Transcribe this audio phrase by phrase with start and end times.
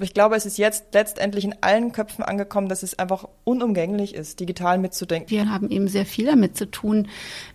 [0.00, 4.14] Aber ich glaube, es ist jetzt letztendlich in allen Köpfen angekommen, dass es einfach unumgänglich
[4.14, 5.28] ist, digital mitzudenken.
[5.28, 7.06] Wir haben eben sehr viel damit zu tun,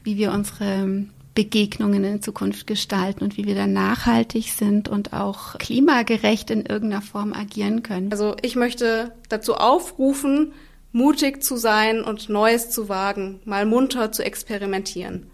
[0.03, 5.57] wie wir unsere Begegnungen in Zukunft gestalten und wie wir dann nachhaltig sind und auch
[5.57, 8.11] klimagerecht in irgendeiner Form agieren können.
[8.11, 10.53] Also ich möchte dazu aufrufen,
[10.91, 15.31] mutig zu sein und Neues zu wagen, mal munter zu experimentieren.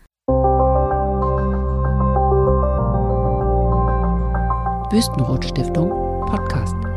[4.94, 5.90] Wüstenrot Stiftung
[6.26, 6.91] Podcast.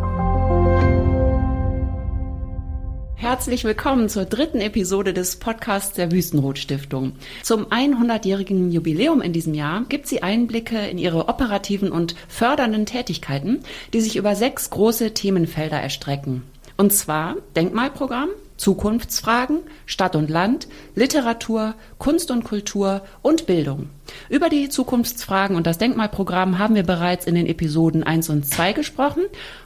[3.25, 7.13] Herzlich willkommen zur dritten Episode des Podcasts der Wüstenrot Stiftung.
[7.43, 13.61] Zum 100-jährigen Jubiläum in diesem Jahr gibt sie Einblicke in ihre operativen und fördernden Tätigkeiten,
[13.95, 16.43] die sich über sechs große Themenfelder erstrecken.
[16.77, 23.91] Und zwar Denkmalprogramm, Zukunftsfragen, Stadt und Land, Literatur, Kunst und Kultur und Bildung.
[24.29, 28.73] Über die Zukunftsfragen und das Denkmalprogramm haben wir bereits in den Episoden 1 und 2
[28.73, 29.23] gesprochen.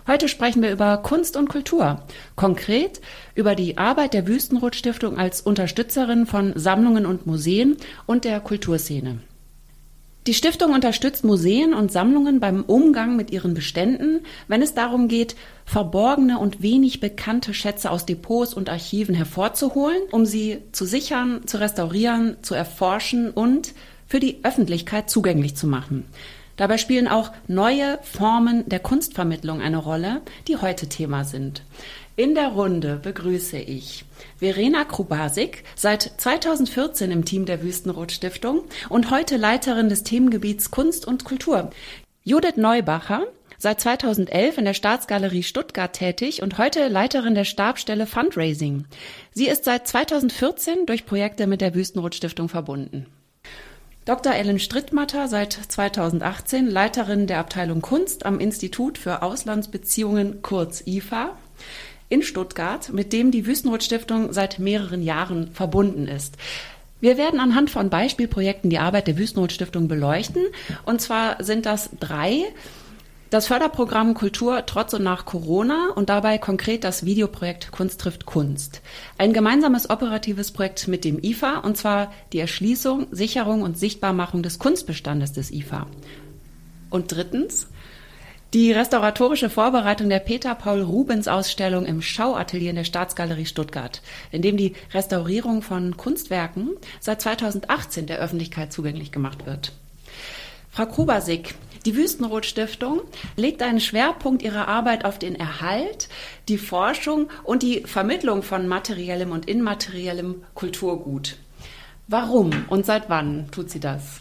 [0.06, 2.02] Heute sprechen wir über Kunst und Kultur.
[2.36, 3.00] Konkret
[3.34, 9.18] über die Arbeit der Wüstenrot Stiftung als Unterstützerin von Sammlungen und Museen und der Kulturszene.
[10.28, 15.36] Die Stiftung unterstützt Museen und Sammlungen beim Umgang mit ihren Beständen, wenn es darum geht,
[15.64, 21.56] verborgene und wenig bekannte Schätze aus Depots und Archiven hervorzuholen, um sie zu sichern, zu
[21.56, 23.72] restaurieren, zu erforschen und
[24.06, 26.04] für die Öffentlichkeit zugänglich zu machen.
[26.58, 31.62] Dabei spielen auch neue Formen der Kunstvermittlung eine Rolle, die heute Thema sind.
[32.16, 34.04] In der Runde begrüße ich
[34.38, 41.06] Verena Krubasik, seit 2014 im Team der Wüstenrot Stiftung und heute Leiterin des Themengebiets Kunst
[41.06, 41.70] und Kultur.
[42.24, 43.26] Judith Neubacher,
[43.58, 48.86] seit 2011 in der Staatsgalerie Stuttgart tätig und heute Leiterin der Stabstelle Fundraising.
[49.32, 53.06] Sie ist seit 2014 durch Projekte mit der Wüstenrot Stiftung verbunden.
[54.04, 54.32] Dr.
[54.32, 61.36] Ellen Strittmatter, seit 2018 Leiterin der Abteilung Kunst am Institut für Auslandsbeziehungen kurz IFA
[62.08, 66.36] in Stuttgart, mit dem die Wüstenrot Stiftung seit mehreren Jahren verbunden ist.
[67.00, 70.42] Wir werden anhand von Beispielprojekten die Arbeit der Wüstenrot Stiftung beleuchten.
[70.84, 72.44] Und zwar sind das drei.
[73.30, 78.80] Das Förderprogramm Kultur trotz und nach Corona und dabei konkret das Videoprojekt Kunst trifft Kunst.
[79.18, 84.58] Ein gemeinsames operatives Projekt mit dem IFA und zwar die Erschließung, Sicherung und Sichtbarmachung des
[84.58, 85.86] Kunstbestandes des IFA.
[86.88, 87.68] Und drittens
[88.54, 94.00] die restauratorische Vorbereitung der Peter Paul Rubens Ausstellung im Schauatelier in der Staatsgalerie Stuttgart,
[94.32, 99.72] in dem die Restaurierung von Kunstwerken seit 2018 der Öffentlichkeit zugänglich gemacht wird.
[100.70, 101.54] Frau Krubasik,
[101.84, 103.02] die Wüstenrot Stiftung
[103.36, 106.08] legt einen Schwerpunkt ihrer Arbeit auf den Erhalt,
[106.48, 111.36] die Forschung und die Vermittlung von materiellem und immateriellem Kulturgut.
[112.06, 114.20] Warum und seit wann tut sie das?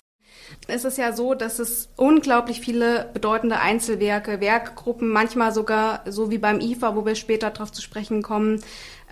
[0.67, 6.37] Es ist ja so, dass es unglaublich viele bedeutende Einzelwerke, Werkgruppen, manchmal sogar so wie
[6.37, 8.61] beim IFA, wo wir später darauf zu sprechen kommen,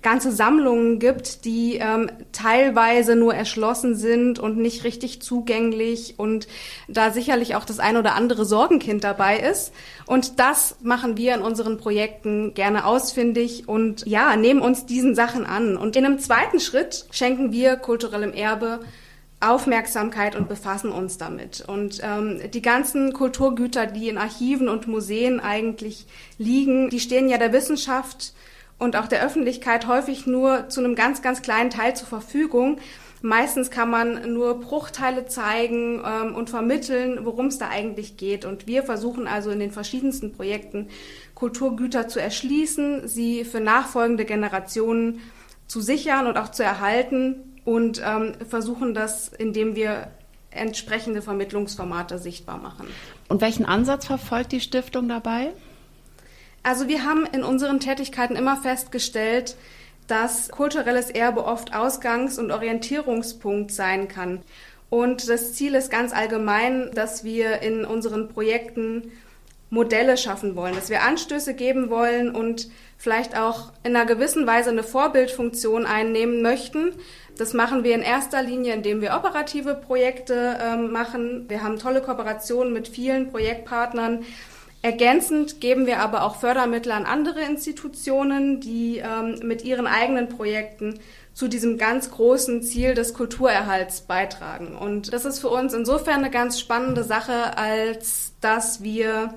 [0.01, 6.47] ganze Sammlungen gibt, die ähm, teilweise nur erschlossen sind und nicht richtig zugänglich und
[6.87, 9.73] da sicherlich auch das ein oder andere Sorgenkind dabei ist.
[10.05, 15.45] Und das machen wir in unseren Projekten gerne ausfindig und ja, nehmen uns diesen Sachen
[15.45, 15.77] an.
[15.77, 18.81] Und in einem zweiten Schritt schenken wir kulturellem Erbe
[19.39, 21.63] Aufmerksamkeit und befassen uns damit.
[21.67, 26.05] Und ähm, die ganzen Kulturgüter, die in Archiven und Museen eigentlich
[26.37, 28.33] liegen, die stehen ja der Wissenschaft
[28.79, 32.79] und auch der Öffentlichkeit häufig nur zu einem ganz, ganz kleinen Teil zur Verfügung.
[33.21, 38.45] Meistens kann man nur Bruchteile zeigen ähm, und vermitteln, worum es da eigentlich geht.
[38.45, 40.89] Und wir versuchen also in den verschiedensten Projekten
[41.33, 45.21] Kulturgüter zu erschließen, sie für nachfolgende Generationen
[45.67, 50.07] zu sichern und auch zu erhalten und ähm, versuchen das, indem wir
[50.51, 52.87] entsprechende Vermittlungsformate sichtbar machen.
[53.27, 55.51] Und welchen Ansatz verfolgt die Stiftung dabei?
[56.63, 59.55] Also wir haben in unseren Tätigkeiten immer festgestellt,
[60.07, 64.41] dass kulturelles Erbe oft Ausgangs- und Orientierungspunkt sein kann.
[64.89, 69.11] Und das Ziel ist ganz allgemein, dass wir in unseren Projekten
[69.71, 74.69] Modelle schaffen wollen, dass wir Anstöße geben wollen und vielleicht auch in einer gewissen Weise
[74.69, 76.93] eine Vorbildfunktion einnehmen möchten,
[77.37, 81.45] das machen wir in erster Linie, indem wir operative Projekte ähm, machen.
[81.49, 84.23] Wir haben tolle Kooperationen mit vielen Projektpartnern.
[84.81, 90.99] Ergänzend geben wir aber auch Fördermittel an andere Institutionen, die ähm, mit ihren eigenen Projekten
[91.33, 94.75] zu diesem ganz großen Ziel des Kulturerhalts beitragen.
[94.75, 99.33] Und das ist für uns insofern eine ganz spannende Sache, als dass wir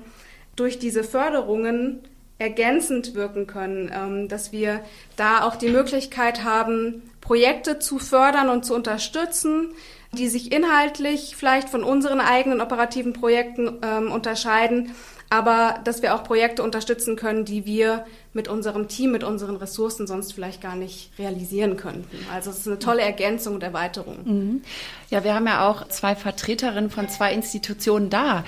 [0.55, 2.03] durch diese Förderungen
[2.37, 4.81] ergänzend wirken können, ähm, dass wir
[5.17, 9.73] da auch die Möglichkeit haben, Projekte zu fördern und zu unterstützen,
[10.11, 14.95] die sich inhaltlich vielleicht von unseren eigenen operativen Projekten ähm, unterscheiden,
[15.29, 20.05] aber dass wir auch Projekte unterstützen können, die wir mit unserem Team, mit unseren Ressourcen
[20.05, 22.25] sonst vielleicht gar nicht realisieren könnten.
[22.31, 24.17] Also es ist eine tolle Ergänzung und Erweiterung.
[24.23, 24.61] Mhm.
[25.09, 28.43] Ja, wir haben ja auch zwei Vertreterinnen von zwei Institutionen da.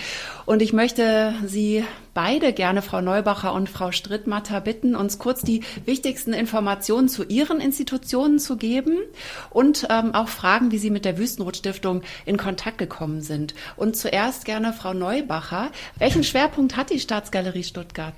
[0.45, 1.83] Und ich möchte Sie
[2.13, 7.59] beide gerne, Frau Neubacher und Frau Strittmatter, bitten, uns kurz die wichtigsten Informationen zu Ihren
[7.59, 8.97] Institutionen zu geben
[9.49, 13.55] und ähm, auch fragen, wie Sie mit der Wüstenrot-Stiftung in Kontakt gekommen sind.
[13.77, 15.71] Und zuerst gerne Frau Neubacher.
[15.97, 18.13] Welchen Schwerpunkt hat die Staatsgalerie Stuttgart?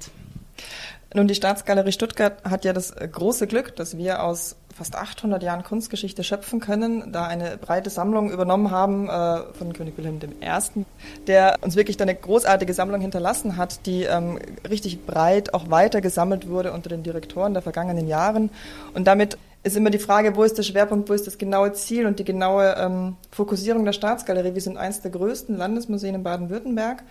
[1.15, 5.44] Nun, die Staatsgalerie Stuttgart hat ja das äh, große Glück, dass wir aus fast 800
[5.44, 10.86] Jahren Kunstgeschichte schöpfen können, da eine breite Sammlung übernommen haben äh, von König Wilhelm I.,
[11.27, 16.50] der uns wirklich eine großartige Sammlung hinterlassen hat, die ähm, richtig breit auch weiter gesammelt
[16.50, 18.50] wurde unter den Direktoren der vergangenen Jahren.
[18.95, 22.07] Und damit ist immer die Frage, wo ist der Schwerpunkt, wo ist das genaue Ziel
[22.07, 24.56] und die genaue ähm, Fokussierung der Staatsgalerie.
[24.56, 27.04] Wir sind eines der größten Landesmuseen in Baden-Württemberg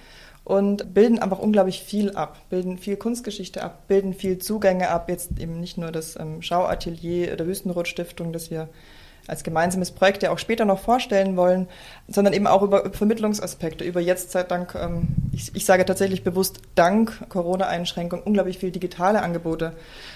[0.45, 5.39] und bilden einfach unglaublich viel ab, bilden viel Kunstgeschichte ab, bilden viel Zugänge ab, jetzt
[5.39, 8.69] eben nicht nur das ähm, Schauatelier der Wüstenrot-Stiftung, das wir
[9.29, 11.69] als gemeinsames Projekt ja auch später noch vorstellen wollen,
[12.09, 16.61] sondern eben auch über Vermittlungsaspekte, über jetzt sei Dank, ähm, ich, ich, sage tatsächlich bewusst
[16.75, 19.75] dank Corona-Einschränkung, unglaublich viel digitale Angebote.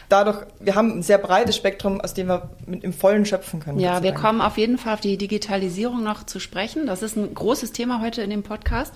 [0.09, 3.79] Dadurch, wir haben ein sehr breites Spektrum, aus dem wir mit im Vollen schöpfen können.
[3.79, 6.87] Ja, wir kommen auf jeden Fall auf die Digitalisierung noch zu sprechen.
[6.87, 8.93] Das ist ein großes Thema heute in dem Podcast.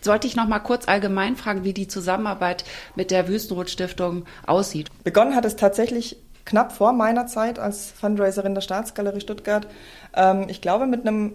[0.00, 2.64] Sollte ich noch mal kurz allgemein fragen, wie die Zusammenarbeit
[2.94, 4.88] mit der Wüstenrot-Stiftung aussieht?
[5.04, 9.66] Begonnen hat es tatsächlich knapp vor meiner Zeit als Fundraiserin der Staatsgalerie Stuttgart.
[10.14, 11.34] Ähm, ich glaube, mit einem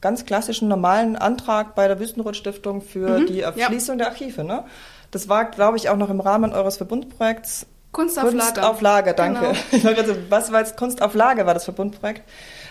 [0.00, 4.04] ganz klassischen normalen Antrag bei der Wüstenrot-Stiftung für mhm, die Erschließung ja.
[4.04, 4.44] der Archive.
[4.44, 4.64] Ne?
[5.10, 7.66] Das war, glaube ich, auch noch im Rahmen eures Verbundprojekts.
[7.92, 8.38] Kunst auf Lager.
[8.38, 9.54] Kunst auf Lager, danke.
[9.70, 9.88] Genau.
[9.96, 12.22] also, was war jetzt Kunst auf Lager, war das Verbundprojekt.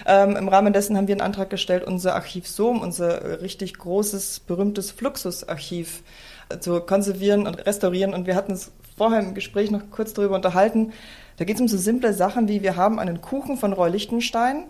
[0.05, 4.41] Ähm, Im Rahmen dessen haben wir einen Antrag gestellt, unser Archiv SOM, unser richtig großes,
[4.41, 6.03] berühmtes Fluxusarchiv
[6.49, 8.13] äh, zu konservieren und restaurieren.
[8.13, 10.93] Und wir hatten es vorher im Gespräch noch kurz darüber unterhalten.
[11.37, 14.65] Da geht es um so simple Sachen wie, wir haben einen Kuchen von Roy Lichtenstein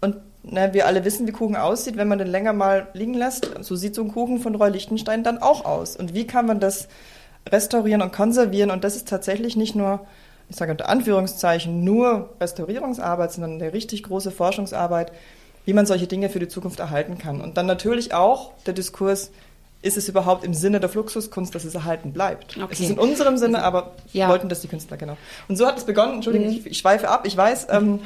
[0.00, 3.50] und na, wir alle wissen, wie Kuchen aussieht, wenn man den länger mal liegen lässt.
[3.60, 5.96] So sieht so ein Kuchen von Roy Lichtenstein dann auch aus.
[5.96, 6.88] Und wie kann man das
[7.50, 8.70] restaurieren und konservieren?
[8.70, 10.06] Und das ist tatsächlich nicht nur
[10.48, 15.12] ich sage unter Anführungszeichen, nur Restaurierungsarbeit, sondern eine richtig große Forschungsarbeit,
[15.64, 17.40] wie man solche Dinge für die Zukunft erhalten kann.
[17.40, 19.30] Und dann natürlich auch der Diskurs,
[19.80, 22.56] ist es überhaupt im Sinne der Fluxuskunst, dass es erhalten bleibt?
[22.56, 22.66] Okay.
[22.70, 24.28] Es ist in unserem Sinne, aber ja.
[24.28, 25.16] wollten das die Künstler, genau.
[25.46, 26.14] Und so hat es begonnen.
[26.14, 26.62] Entschuldigung, mhm.
[26.64, 27.68] ich, schweife ab, ich weiß.
[27.70, 28.00] Ähm,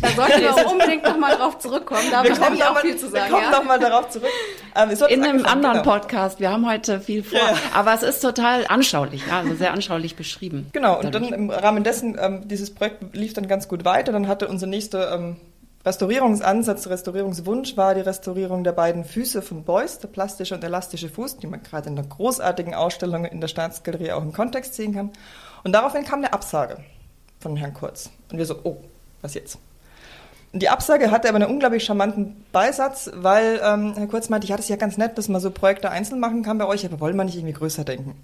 [0.00, 2.04] da sollten wir auch unbedingt nochmal drauf zurückkommen.
[2.12, 3.24] Da habe ich nämlich auch mal, viel zu sagen.
[3.24, 3.58] Wir kommen ja.
[3.58, 4.30] nochmal darauf zurück.
[4.76, 5.98] Ähm, in einem anderen genau.
[5.98, 6.38] Podcast.
[6.38, 7.38] Wir haben heute viel vor.
[7.38, 7.54] Ja.
[7.74, 10.68] Aber es ist total anschaulich, ja, also sehr anschaulich beschrieben.
[10.72, 11.30] Genau, und dadurch.
[11.30, 14.12] dann im Rahmen dessen, ähm, dieses Projekt lief dann ganz gut weiter.
[14.12, 15.36] Dann hatte unser nächster ähm,
[15.84, 21.38] Restaurierungsansatz, Restaurierungswunsch war die Restaurierung der beiden Füße von Beuys, der plastische und elastische Fuß,
[21.38, 25.10] die man gerade in einer großartigen Ausstellung in der Staatsgalerie auch im Kontext sehen kann.
[25.64, 26.84] Und daraufhin kam eine Absage
[27.38, 28.10] von Herrn Kurz.
[28.30, 28.76] Und wir so, oh,
[29.22, 29.58] was jetzt?
[30.52, 34.66] Die Absage hatte aber einen unglaublich charmanten Beisatz, weil ähm, Herr Kurz meinte, ja, das
[34.66, 37.16] ist ja ganz nett, dass man so Projekte einzeln machen kann bei euch, aber wollen
[37.16, 38.16] wir nicht irgendwie größer denken?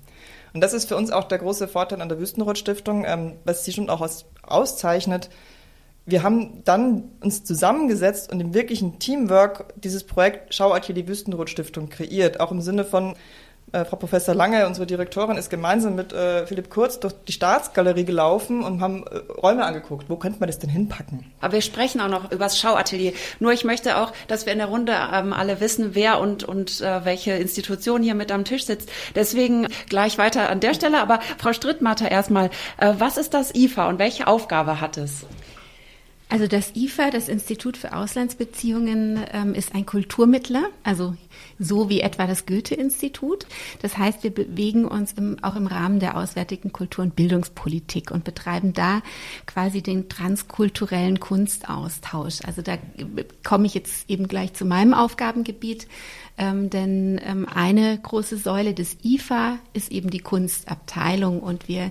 [0.53, 3.73] Und das ist für uns auch der große Vorteil an der Wüstenrot-Stiftung, ähm, was sie
[3.73, 5.31] schon auch aus, auszeichnet
[6.07, 12.39] wir haben dann uns zusammengesetzt und im wirklichen Teamwork dieses Projekt Schauatelier Wüstenrot Stiftung kreiert.
[12.39, 13.17] Auch im Sinne von
[13.73, 18.05] äh, Frau Professor Lange, unsere Direktorin, ist gemeinsam mit äh, Philipp Kurz durch die Staatsgalerie
[18.05, 20.09] gelaufen und haben äh, Räume angeguckt.
[20.09, 21.25] Wo könnte man das denn hinpacken?
[21.41, 23.13] Aber wir sprechen auch noch über das Schauatelier.
[23.41, 26.81] Nur ich möchte auch, dass wir in der Runde ähm, alle wissen, wer und, und
[26.81, 28.89] äh, welche Institution hier mit am Tisch sitzt.
[29.17, 31.01] Deswegen gleich weiter an der Stelle.
[31.01, 35.27] Aber Frau Strittmatter erstmal, äh, was ist das IFA und welche Aufgabe hat es?
[36.29, 41.15] Also das IFA, das Institut für Auslandsbeziehungen, ähm, ist ein Kulturmittler, also
[41.59, 43.47] so wie etwa das Goethe-Institut.
[43.83, 48.25] Das heißt, wir bewegen uns im, auch im Rahmen der auswärtigen Kultur- und Bildungspolitik und
[48.25, 49.03] betreiben da
[49.47, 52.41] quasi den transkulturellen Kunstaustausch.
[52.47, 52.79] Also da
[53.45, 55.87] komme ich jetzt eben gleich zu meinem Aufgabengebiet.
[56.39, 61.91] Ähm, denn ähm, eine große Säule des IFA ist eben die Kunstabteilung und wir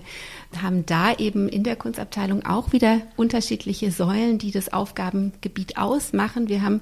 [0.62, 6.48] haben da eben in der Kunstabteilung auch wieder unterschiedliche Säulen, die das Aufgabengebiet ausmachen.
[6.48, 6.80] Wir haben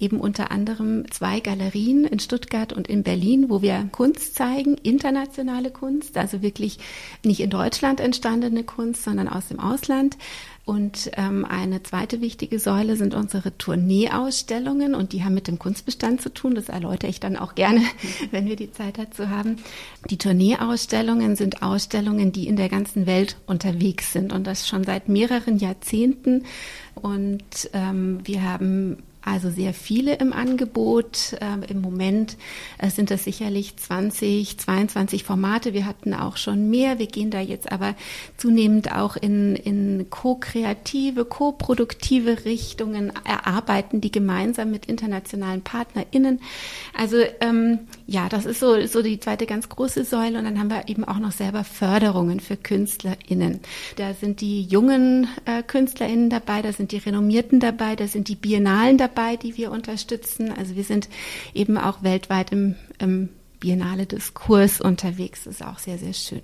[0.00, 5.70] eben unter anderem zwei Galerien in Stuttgart und in Berlin, wo wir Kunst zeigen, internationale
[5.70, 6.78] Kunst, also wirklich
[7.24, 10.16] nicht in Deutschland entstandene Kunst, sondern aus dem Ausland.
[10.64, 16.22] Und ähm, eine zweite wichtige Säule sind unsere Tourneeausstellungen und die haben mit dem Kunstbestand
[16.22, 16.54] zu tun.
[16.54, 17.82] Das erläutere ich dann auch gerne,
[18.30, 19.56] wenn wir die Zeit dazu haben.
[20.08, 25.08] Die Tourneeausstellungen sind Ausstellungen, die in der ganzen Welt unterwegs sind und das schon seit
[25.08, 26.44] mehreren Jahrzehnten.
[26.94, 31.36] Und ähm, wir haben also sehr viele im Angebot.
[31.40, 32.36] Ähm, Im Moment
[32.78, 35.72] äh, sind das sicherlich 20, 22 Formate.
[35.72, 36.98] Wir hatten auch schon mehr.
[36.98, 37.94] Wir gehen da jetzt aber
[38.36, 46.40] zunehmend auch in, in co-kreative, co-produktive Richtungen, erarbeiten die gemeinsam mit internationalen PartnerInnen.
[46.96, 47.80] Also ähm,
[48.12, 50.38] ja, das ist so, so die zweite ganz große Säule.
[50.38, 53.60] Und dann haben wir eben auch noch selber Förderungen für KünstlerInnen.
[53.96, 58.36] Da sind die jungen äh, KünstlerInnen dabei, da sind die Renommierten dabei, da sind die
[58.36, 60.52] Biennalen dabei die wir unterstützen.
[60.52, 61.08] Also wir sind
[61.54, 63.30] eben auch weltweit im, im
[63.62, 65.46] Biennale Diskurs unterwegs.
[65.46, 66.42] Ist auch sehr, sehr schön.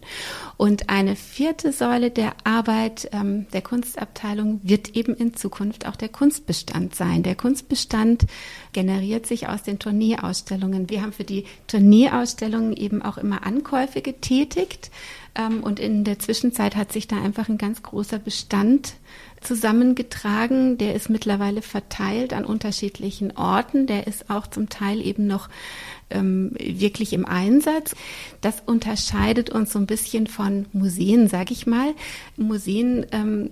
[0.56, 6.10] Und eine vierte Säule der Arbeit ähm, der Kunstabteilung wird eben in Zukunft auch der
[6.10, 7.24] Kunstbestand sein.
[7.24, 8.26] Der Kunstbestand
[8.72, 10.90] generiert sich aus den Tourneeausstellungen.
[10.90, 14.92] Wir haben für die Tourneeausstellungen eben auch immer Ankäufe getätigt.
[15.34, 18.94] Ähm, und in der Zwischenzeit hat sich da einfach ein ganz großer Bestand
[19.40, 20.78] zusammengetragen.
[20.78, 23.88] Der ist mittlerweile verteilt an unterschiedlichen Orten.
[23.88, 25.48] Der ist auch zum Teil eben noch
[26.10, 27.94] ähm, wirklich im Einsatz.
[28.40, 31.94] Das unterscheidet uns so ein bisschen von Museen, sage ich mal.
[32.36, 33.50] Museen ähm,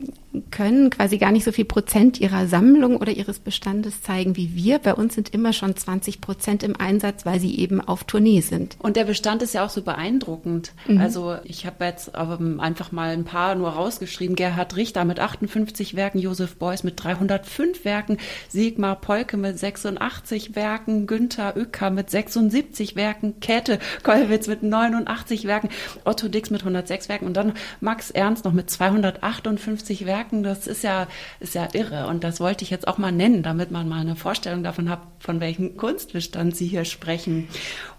[0.50, 4.78] können quasi gar nicht so viel Prozent ihrer Sammlung oder ihres Bestandes zeigen wie wir.
[4.78, 8.76] Bei uns sind immer schon 20 Prozent im Einsatz, weil sie eben auf Tournee sind.
[8.78, 10.72] Und der Bestand ist ja auch so beeindruckend.
[10.86, 11.00] Mhm.
[11.00, 14.36] Also ich habe jetzt einfach mal ein paar nur rausgeschrieben.
[14.36, 21.06] Gerhard Richter mit 58 Werken, Josef Beuys mit 305 Werken, Sigmar Polke mit 86 Werken,
[21.06, 22.10] Günther Oecker mit
[22.50, 25.68] 76 Werken, Käthe Kollwitz mit 89 Werken,
[26.04, 30.82] Otto Dix mit 106 Werken und dann Max Ernst noch mit 258 Werken das ist
[30.82, 31.06] ja,
[31.40, 32.06] ist ja irre.
[32.06, 35.00] Und das wollte ich jetzt auch mal nennen, damit man mal eine Vorstellung davon hat,
[35.18, 37.48] von welchem Kunstbestand Sie hier sprechen.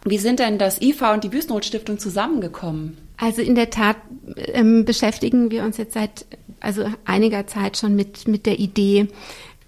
[0.06, 2.98] Wie sind denn das IFA und die Wüstenrot-Stiftung zusammengekommen?
[3.18, 3.98] Also in der Tat
[4.36, 6.26] ähm, beschäftigen wir uns jetzt seit
[6.60, 9.08] also einiger Zeit schon mit, mit der Idee,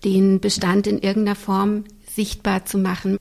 [0.03, 3.17] den Bestand in irgendeiner Form sichtbar zu machen.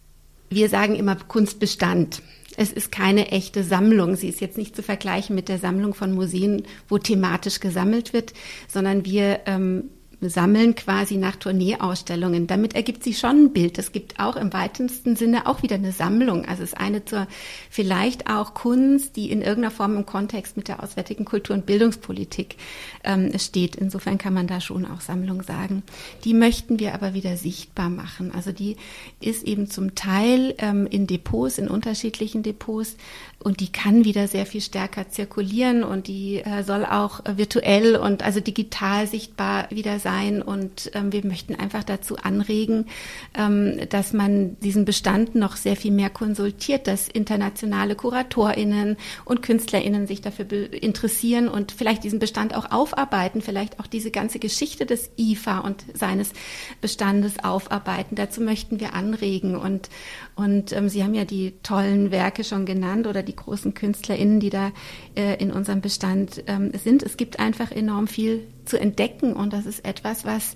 [0.51, 2.23] Wir sagen immer Kunstbestand.
[2.57, 4.17] Es ist keine echte Sammlung.
[4.17, 8.33] Sie ist jetzt nicht zu vergleichen mit der Sammlung von Museen, wo thematisch gesammelt wird,
[8.67, 12.49] sondern wir ähm, sammeln quasi nach Tourneeausstellungen.
[12.49, 13.79] Damit ergibt sich schon ein Bild.
[13.79, 16.45] Es gibt auch im weitesten Sinne auch wieder eine Sammlung.
[16.45, 17.29] Also es ist eine zur
[17.71, 22.57] vielleicht auch Kunst, die in irgendeiner Form im Kontext mit der auswärtigen Kultur- und Bildungspolitik
[23.05, 23.77] ähm, steht.
[23.77, 25.85] Insofern kann man da schon auch Sammlung sagen.
[26.25, 28.33] Die möchten wir aber wieder sichtbar machen.
[28.35, 28.77] Also die
[29.21, 32.97] ist eben zum Teil ähm, in Depots, in unterschiedlichen Depots
[33.39, 38.25] und die kann wieder sehr viel stärker zirkulieren und die äh, soll auch virtuell und
[38.25, 40.08] also digital sichtbar wieder sein
[40.43, 42.87] und ähm, wir möchten einfach dazu anregen,
[43.35, 50.07] ähm, dass man diesen Bestand noch sehr viel mehr konsultiert, dass internationale KuratorInnen und KünstlerInnen
[50.07, 55.11] sich dafür interessieren und vielleicht diesen Bestand auch aufarbeiten, vielleicht auch diese ganze Geschichte des
[55.19, 56.33] IFA und seines
[56.81, 58.17] Bestandes aufarbeiten.
[58.17, 59.91] Dazu möchten wir anregen und
[60.39, 64.51] und ähm, Sie haben ja die tollen Werke schon genannt oder die großen KünstlerInnen, die
[64.51, 64.71] da
[65.17, 67.03] äh, in unserem Bestand ähm, sind.
[67.03, 70.55] Es gibt einfach enorm viel zu entdecken und das ist etwas, was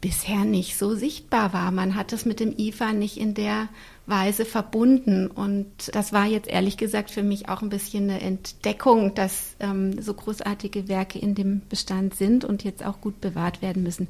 [0.00, 1.70] bisher nicht so sichtbar war.
[1.70, 3.68] Man hat es mit dem IFA nicht in der
[4.06, 5.28] Weise verbunden.
[5.28, 10.02] Und das war jetzt ehrlich gesagt für mich auch ein bisschen eine Entdeckung, dass ähm,
[10.02, 14.08] so großartige Werke in dem Bestand sind und jetzt auch gut bewahrt werden müssen.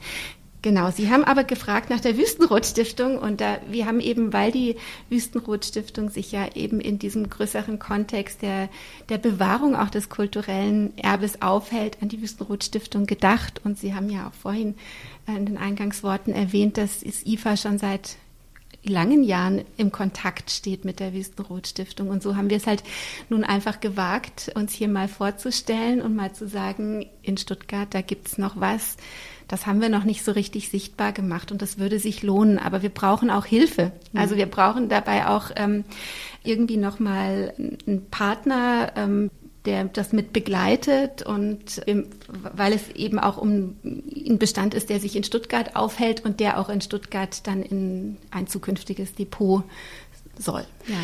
[0.63, 4.77] Genau, Sie haben aber gefragt nach der Wüstenrot-Stiftung und da, wir haben eben, weil die
[5.11, 8.69] Wüstenrot-Stiftung sich ja eben in diesem größeren Kontext der,
[9.09, 13.61] der Bewahrung auch des kulturellen Erbes aufhält, an die Wüstenrot-Stiftung gedacht.
[13.65, 14.77] Und Sie haben ja auch vorhin
[15.27, 18.17] in den Eingangsworten erwähnt, dass das IFA schon seit
[18.85, 22.09] langen Jahren im Kontakt steht mit der Wüstenrot-Stiftung.
[22.09, 22.83] Und so haben wir es halt
[23.29, 28.39] nun einfach gewagt, uns hier mal vorzustellen und mal zu sagen, in Stuttgart, da gibt's
[28.39, 28.97] noch was,
[29.49, 32.59] das haben wir noch nicht so richtig sichtbar gemacht und das würde sich lohnen.
[32.59, 33.93] Aber wir brauchen auch Hilfe.
[34.13, 34.19] Mhm.
[34.19, 35.85] Also wir brauchen dabei auch ähm,
[36.43, 39.31] irgendwie nochmal einen Partner, ähm,
[39.65, 41.83] der das mit begleitet und
[42.57, 46.59] weil es eben auch um ein Bestand ist, der sich in Stuttgart aufhält und der
[46.59, 49.63] auch in Stuttgart dann in ein zukünftiges Depot
[50.39, 50.65] soll.
[50.89, 50.97] Ja.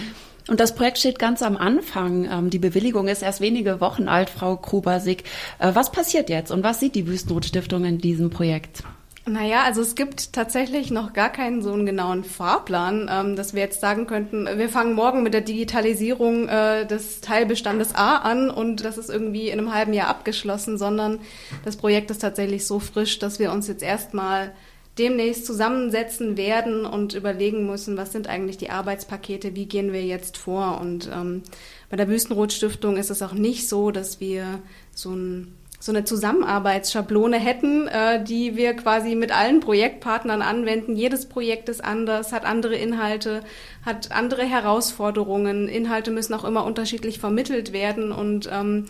[0.48, 2.24] Und das Projekt steht ganz am Anfang.
[2.24, 5.24] Ähm, die Bewilligung ist erst wenige Wochen alt, Frau Krubasig.
[5.58, 8.82] Äh, was passiert jetzt und was sieht die Wüstenrot-Stiftung in diesem Projekt?
[9.28, 13.60] Naja, also es gibt tatsächlich noch gar keinen so einen genauen Fahrplan, ähm, dass wir
[13.60, 18.84] jetzt sagen könnten, wir fangen morgen mit der Digitalisierung äh, des Teilbestandes A an und
[18.84, 21.20] das ist irgendwie in einem halben Jahr abgeschlossen, sondern
[21.64, 24.52] das Projekt ist tatsächlich so frisch, dass wir uns jetzt erstmal
[24.98, 30.36] demnächst zusammensetzen werden und überlegen müssen, was sind eigentlich die Arbeitspakete, wie gehen wir jetzt
[30.36, 30.80] vor.
[30.80, 31.42] Und ähm,
[31.90, 34.60] bei der Wüstenrot Stiftung ist es auch nicht so, dass wir
[34.92, 40.96] so ein so eine Zusammenarbeitsschablone hätten, äh, die wir quasi mit allen Projektpartnern anwenden.
[40.96, 43.42] Jedes Projekt ist anders, hat andere Inhalte,
[43.86, 45.68] hat andere Herausforderungen.
[45.68, 48.86] Inhalte müssen auch immer unterschiedlich vermittelt werden und ähm,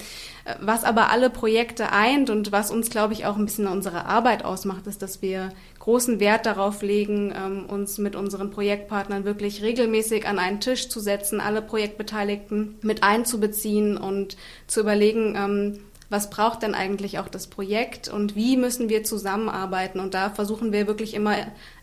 [0.61, 4.47] was aber alle Projekte eint und was uns, glaube ich, auch ein bisschen unsere Arbeit
[4.47, 10.26] ausmacht, ist, dass wir großen Wert darauf legen, ähm, uns mit unseren Projektpartnern wirklich regelmäßig
[10.26, 15.78] an einen Tisch zu setzen, alle Projektbeteiligten mit einzubeziehen und zu überlegen, ähm,
[16.11, 20.00] was braucht denn eigentlich auch das Projekt und wie müssen wir zusammenarbeiten.
[20.00, 21.35] Und da versuchen wir wirklich immer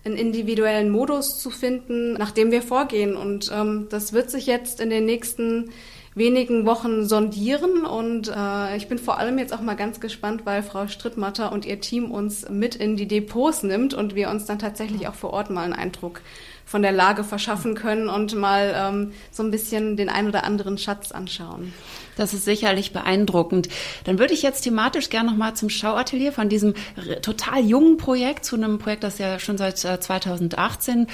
[0.04, 3.16] einen individuellen Modus zu finden, nach dem wir vorgehen.
[3.16, 5.70] Und ähm, das wird sich jetzt in den nächsten
[6.16, 10.64] wenigen Wochen sondieren und äh, ich bin vor allem jetzt auch mal ganz gespannt, weil
[10.64, 14.58] Frau Strittmatter und ihr Team uns mit in die Depots nimmt und wir uns dann
[14.58, 16.22] tatsächlich auch vor Ort mal einen Eindruck
[16.66, 20.78] von der Lage verschaffen können und mal ähm, so ein bisschen den ein oder anderen
[20.78, 21.74] Schatz anschauen.
[22.18, 23.70] Das ist sicherlich beeindruckend.
[24.06, 26.74] Dann würde ich jetzt thematisch gerne noch mal zum Schauatelier von diesem
[27.22, 31.08] total jungen Projekt zu einem Projekt, das ja schon seit 2018 äh,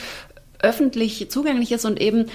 [0.60, 2.28] öffentlich zugänglich ist und eben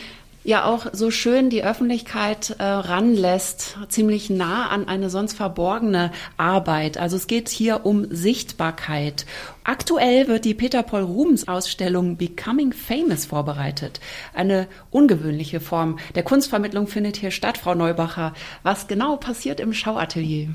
[0.46, 6.98] ja auch so schön die Öffentlichkeit äh, ranlässt, ziemlich nah an eine sonst verborgene Arbeit.
[6.98, 9.26] Also es geht hier um Sichtbarkeit.
[9.64, 13.98] Aktuell wird die Peter Paul Rubens Ausstellung Becoming Famous vorbereitet.
[14.34, 18.32] Eine ungewöhnliche Form der Kunstvermittlung findet hier statt, Frau Neubacher.
[18.62, 20.54] Was genau passiert im Schauatelier?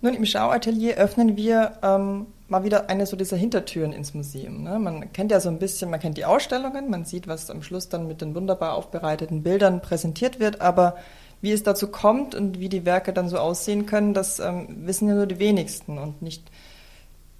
[0.00, 4.62] Nun, im Schauatelier öffnen wir ähm, mal wieder eine so dieser Hintertüren ins Museum.
[4.62, 4.78] Ne?
[4.78, 7.88] Man kennt ja so ein bisschen, man kennt die Ausstellungen, man sieht, was am Schluss
[7.88, 10.96] dann mit den wunderbar aufbereiteten Bildern präsentiert wird, aber
[11.40, 15.08] wie es dazu kommt und wie die Werke dann so aussehen können, das ähm, wissen
[15.08, 16.50] ja nur die wenigsten und nicht,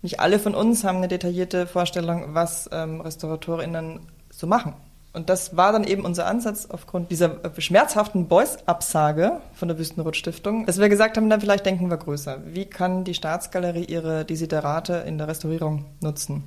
[0.03, 4.01] nicht alle von uns haben eine detaillierte Vorstellung, was ähm, RestauratorInnen
[4.31, 4.75] so machen.
[5.13, 10.79] Und das war dann eben unser Ansatz aufgrund dieser schmerzhaften Beuys-Absage von der Wüstenrot-Stiftung, dass
[10.79, 12.39] wir gesagt haben, dann vielleicht denken wir größer.
[12.47, 16.45] Wie kann die Staatsgalerie ihre Desiderate in der Restaurierung nutzen?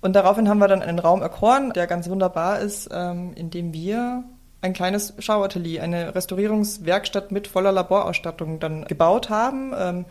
[0.00, 3.72] Und daraufhin haben wir dann einen Raum erkoren, der ganz wunderbar ist, ähm, in dem
[3.72, 4.24] wir
[4.62, 10.04] ein kleines Schauatelier, eine Restaurierungswerkstatt mit voller Laborausstattung dann gebaut haben.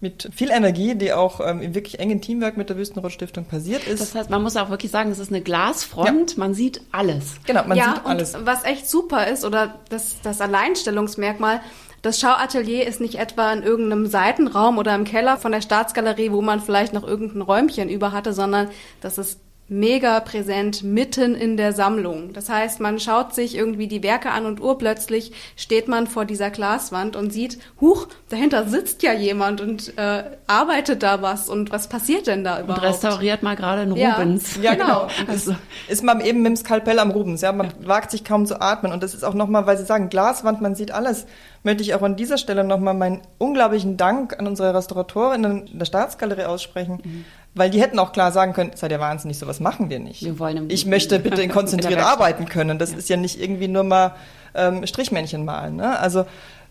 [0.00, 4.00] Mit viel Energie, die auch ähm, im wirklich engen Teamwork mit der Wüstenrot-Stiftung passiert ist.
[4.00, 6.38] Das heißt, man muss auch wirklich sagen, es ist eine Glasfront, ja.
[6.38, 7.34] man sieht alles.
[7.46, 8.34] Genau, man ja, sieht alles.
[8.36, 11.60] Und was echt super ist, oder das, das Alleinstellungsmerkmal,
[12.02, 16.42] das Schauatelier ist nicht etwa in irgendeinem Seitenraum oder im Keller von der Staatsgalerie, wo
[16.42, 18.68] man vielleicht noch irgendein Räumchen über hatte, sondern
[19.00, 22.32] das ist mega präsent mitten in der Sammlung.
[22.32, 26.50] Das heißt, man schaut sich irgendwie die Werke an und urplötzlich steht man vor dieser
[26.50, 31.88] Glaswand und sieht, huch, dahinter sitzt ja jemand und äh, arbeitet da was und was
[31.88, 32.82] passiert denn da überhaupt?
[32.82, 34.56] Und restauriert mal gerade einen Rubens.
[34.56, 35.08] Ja, ja genau.
[35.18, 35.30] genau.
[35.30, 35.54] Also.
[35.88, 37.88] Ist man eben mit dem Skalpell am Rubens, ja, man ja.
[37.88, 40.74] wagt sich kaum zu atmen und das ist auch nochmal, weil Sie sagen, Glaswand, man
[40.74, 41.26] sieht alles,
[41.62, 46.44] möchte ich auch an dieser Stelle nochmal meinen unglaublichen Dank an unsere Restauratorinnen der Staatsgalerie
[46.44, 49.98] aussprechen, mhm weil die hätten auch klar sagen können, seid ihr wahnsinnig, sowas machen wir
[49.98, 50.22] nicht.
[50.22, 52.78] Wir wollen ich möchte bitte konzentriert arbeiten können.
[52.78, 52.98] Das ja.
[52.98, 54.14] ist ja nicht irgendwie nur mal
[54.54, 55.76] ähm, Strichmännchen malen.
[55.76, 55.98] Ne?
[55.98, 56.24] Also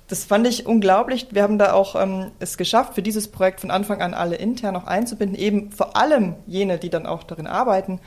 [0.08, 1.28] das fand ich unglaublich.
[1.32, 4.76] Wir haben da auch ähm, es geschafft, für dieses Projekt von Anfang an alle intern
[4.76, 8.00] auch einzubinden, eben vor allem jene, die dann auch darin arbeiten.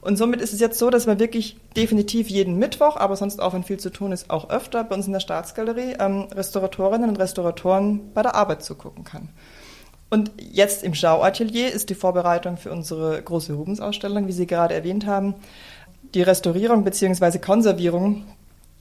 [0.00, 3.54] Und somit ist es jetzt so, dass man wirklich definitiv jeden Mittwoch, aber sonst auch,
[3.54, 7.18] wenn viel zu tun ist, auch öfter bei uns in der Staatsgalerie ähm, Restauratorinnen und
[7.18, 9.30] Restauratoren bei der Arbeit zugucken kann.
[10.10, 15.06] Und jetzt im Schauatelier ist die Vorbereitung für unsere große Rubens-Ausstellung, wie Sie gerade erwähnt
[15.06, 15.34] haben,
[16.14, 17.38] die Restaurierung bzw.
[17.38, 18.24] Konservierung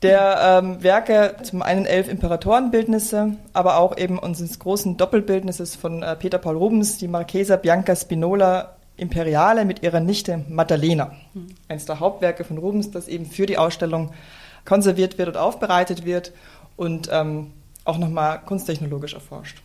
[0.02, 6.16] der ähm, Werke, zum einen elf Imperatorenbildnisse, aber auch eben unseres großen Doppelbildnisses von äh,
[6.16, 11.12] Peter Paul Rubens, die Marchesa Bianca Spinola Imperiale mit ihrer Nichte Maddalena.
[11.34, 11.48] Mhm.
[11.68, 14.12] Eines der Hauptwerke von Rubens, das eben für die Ausstellung
[14.66, 16.32] konserviert wird und aufbereitet wird
[16.76, 17.52] und ähm,
[17.86, 19.62] auch nochmal kunsttechnologisch erforscht.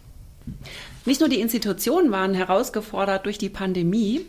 [1.04, 4.24] Nicht nur die Institutionen waren herausgefordert durch die Pandemie,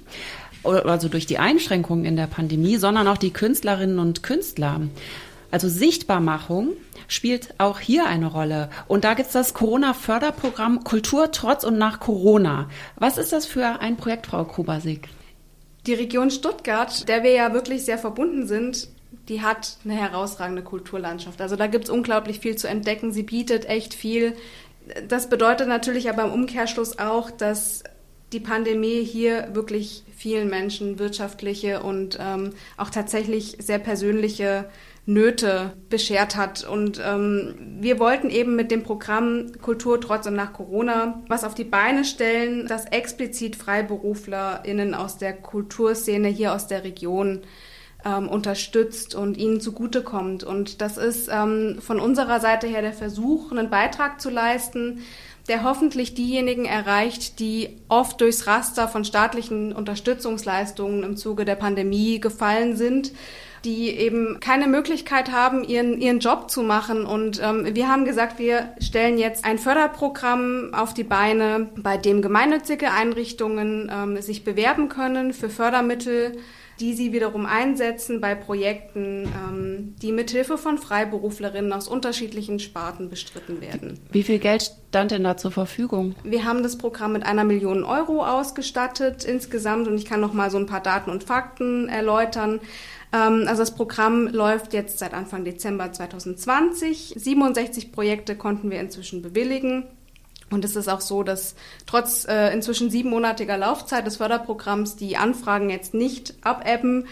[0.63, 4.81] also durch die Einschränkungen in der Pandemie, sondern auch die Künstlerinnen und Künstler.
[5.51, 6.73] Also Sichtbarmachung
[7.07, 8.69] spielt auch hier eine Rolle.
[8.87, 12.69] Und da gibt es das Corona-Förderprogramm Kultur trotz und nach Corona.
[12.95, 15.09] Was ist das für ein Projekt, Frau Kubasik?
[15.85, 18.87] Die Region Stuttgart, der wir ja wirklich sehr verbunden sind,
[19.29, 21.39] die hat eine herausragende Kulturlandschaft.
[21.39, 23.11] Also da gibt es unglaublich viel zu entdecken.
[23.11, 24.35] Sie bietet echt viel
[25.07, 27.83] das bedeutet natürlich aber im Umkehrschluss auch, dass
[28.33, 34.65] die Pandemie hier wirklich vielen Menschen wirtschaftliche und ähm, auch tatsächlich sehr persönliche
[35.05, 36.63] Nöte beschert hat.
[36.63, 41.53] Und ähm, wir wollten eben mit dem Programm Kultur trotz und nach Corona was auf
[41.53, 47.41] die Beine stellen, das explizit FreiberuflerInnen aus der Kulturszene hier aus der Region
[48.05, 50.43] ähm, unterstützt und ihnen zugutekommt.
[50.43, 55.03] Und das ist ähm, von unserer Seite her der Versuch, einen Beitrag zu leisten,
[55.47, 62.19] der hoffentlich diejenigen erreicht, die oft durchs Raster von staatlichen Unterstützungsleistungen im Zuge der Pandemie
[62.19, 63.11] gefallen sind
[63.63, 67.05] die eben keine Möglichkeit haben, ihren, ihren Job zu machen.
[67.05, 72.21] Und ähm, wir haben gesagt, wir stellen jetzt ein Förderprogramm auf die Beine, bei dem
[72.21, 76.33] gemeinnützige Einrichtungen ähm, sich bewerben können für Fördermittel
[76.83, 83.61] die sie wiederum einsetzen bei Projekten, ähm, die mithilfe von Freiberuflerinnen aus unterschiedlichen Sparten bestritten
[83.61, 84.01] werden.
[84.11, 86.13] Wie viel Geld stand denn da zur Verfügung?
[86.25, 90.51] Wir haben das Programm mit einer Million Euro ausgestattet insgesamt und ich kann noch mal
[90.51, 92.59] so ein paar Daten und Fakten erläutern.
[93.13, 97.13] Ähm, also das Programm läuft jetzt seit Anfang Dezember 2020.
[97.15, 99.85] 67 Projekte konnten wir inzwischen bewilligen.
[100.53, 105.69] Und es ist auch so, dass trotz äh, inzwischen siebenmonatiger Laufzeit des Förderprogramms die Anfragen
[105.69, 107.07] jetzt nicht abebben.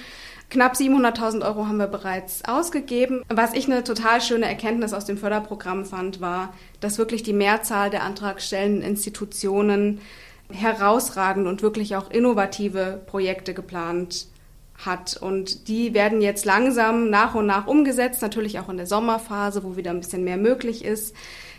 [0.49, 3.23] Knapp 700.000 Euro haben wir bereits ausgegeben.
[3.29, 7.89] Was ich eine total schöne Erkenntnis aus dem Förderprogramm fand, war, dass wirklich die Mehrzahl
[7.89, 10.01] der antragstellenden Institutionen
[10.51, 14.27] herausragend und wirklich auch innovative Projekte geplant
[14.85, 15.17] hat.
[15.17, 19.77] Und die werden jetzt langsam nach und nach umgesetzt, natürlich auch in der Sommerphase, wo
[19.77, 21.15] wieder ein bisschen mehr möglich ist.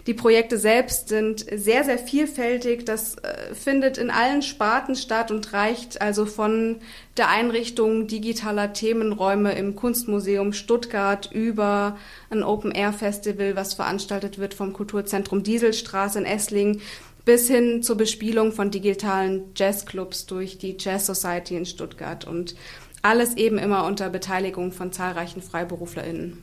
[0.08, 2.85] Die Projekte selbst sind sehr, sehr vielfältig.
[2.85, 6.78] Das äh, findet in allen Sparten statt und reicht also von
[7.16, 11.96] der Einrichtung digitaler Themenräume im Kunstmuseum Stuttgart über
[12.30, 16.80] ein Open-Air-Festival, was veranstaltet wird vom Kulturzentrum Dieselstraße in Esslingen,
[17.24, 22.56] bis hin zur Bespielung von digitalen Jazzclubs durch die Jazz Society in Stuttgart und
[23.02, 26.38] alles eben immer unter Beteiligung von zahlreichen FreiberuflerInnen.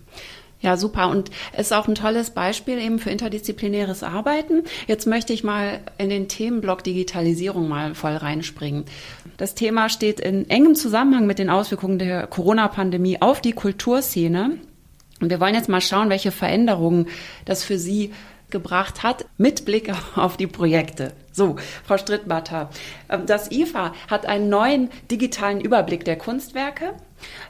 [0.62, 1.10] Ja, super.
[1.10, 4.64] Und es ist auch ein tolles Beispiel eben für interdisziplinäres Arbeiten.
[4.88, 8.84] Jetzt möchte ich mal in den Themenblock Digitalisierung mal voll reinspringen.
[9.38, 14.58] Das Thema steht in engem Zusammenhang mit den Auswirkungen der Corona-Pandemie auf die Kulturszene.
[15.22, 17.08] Und wir wollen jetzt mal schauen, welche Veränderungen
[17.46, 18.12] das für Sie
[18.52, 21.14] gebracht hat, mit Blick auf die Projekte.
[21.32, 22.70] So, Frau Strittmatter,
[23.10, 26.94] ähm, das IFA hat einen neuen digitalen Überblick der Kunstwerke,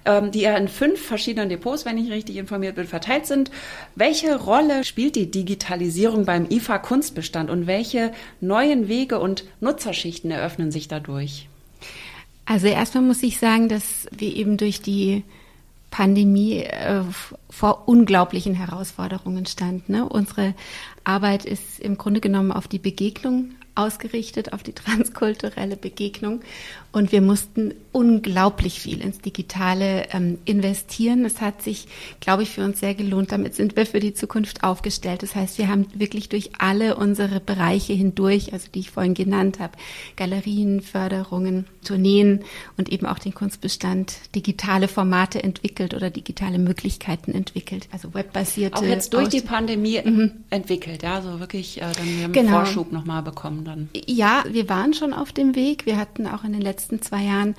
[0.05, 3.51] ähm, die ja in fünf verschiedenen Depots, wenn ich richtig informiert bin, verteilt sind.
[3.95, 10.71] Welche Rolle spielt die Digitalisierung beim IFA Kunstbestand und welche neuen Wege und Nutzerschichten eröffnen
[10.71, 11.47] sich dadurch?
[12.45, 15.23] Also erstmal muss ich sagen, dass wir eben durch die
[15.91, 17.03] Pandemie äh,
[17.49, 19.89] vor unglaublichen Herausforderungen stand.
[19.89, 20.07] Ne?
[20.07, 20.53] Unsere
[21.03, 26.41] Arbeit ist im Grunde genommen auf die Begegnung ausgerichtet auf die transkulturelle Begegnung.
[26.91, 31.23] Und wir mussten unglaublich viel ins Digitale ähm, investieren.
[31.23, 31.87] Es hat sich,
[32.19, 33.31] glaube ich, für uns sehr gelohnt.
[33.31, 35.21] Damit sind wir für die Zukunft aufgestellt.
[35.21, 39.59] Das heißt, wir haben wirklich durch alle unsere Bereiche hindurch, also die ich vorhin genannt
[39.59, 39.73] habe,
[40.15, 42.43] Galerien, Förderungen, Tourneen
[42.75, 48.77] und eben auch den Kunstbestand, digitale Formate entwickelt oder digitale Möglichkeiten entwickelt, also webbasierte.
[48.77, 50.31] Auch jetzt durch die Pandemie mhm.
[50.49, 52.51] entwickelt, ja, so wirklich äh, dann wir haben genau.
[52.51, 53.89] Vorschub nochmal bekommen dann.
[54.05, 55.85] Ja, wir waren schon auf dem Weg.
[55.85, 57.55] Wir hatten auch in den letzten zwei Jahren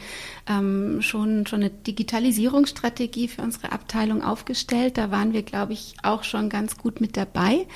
[0.48, 4.98] ähm, schon, schon eine Digitalisierungsstrategie für unsere Abteilung aufgestellt.
[4.98, 7.66] Da waren wir, glaube ich, auch schon ganz gut mit dabei.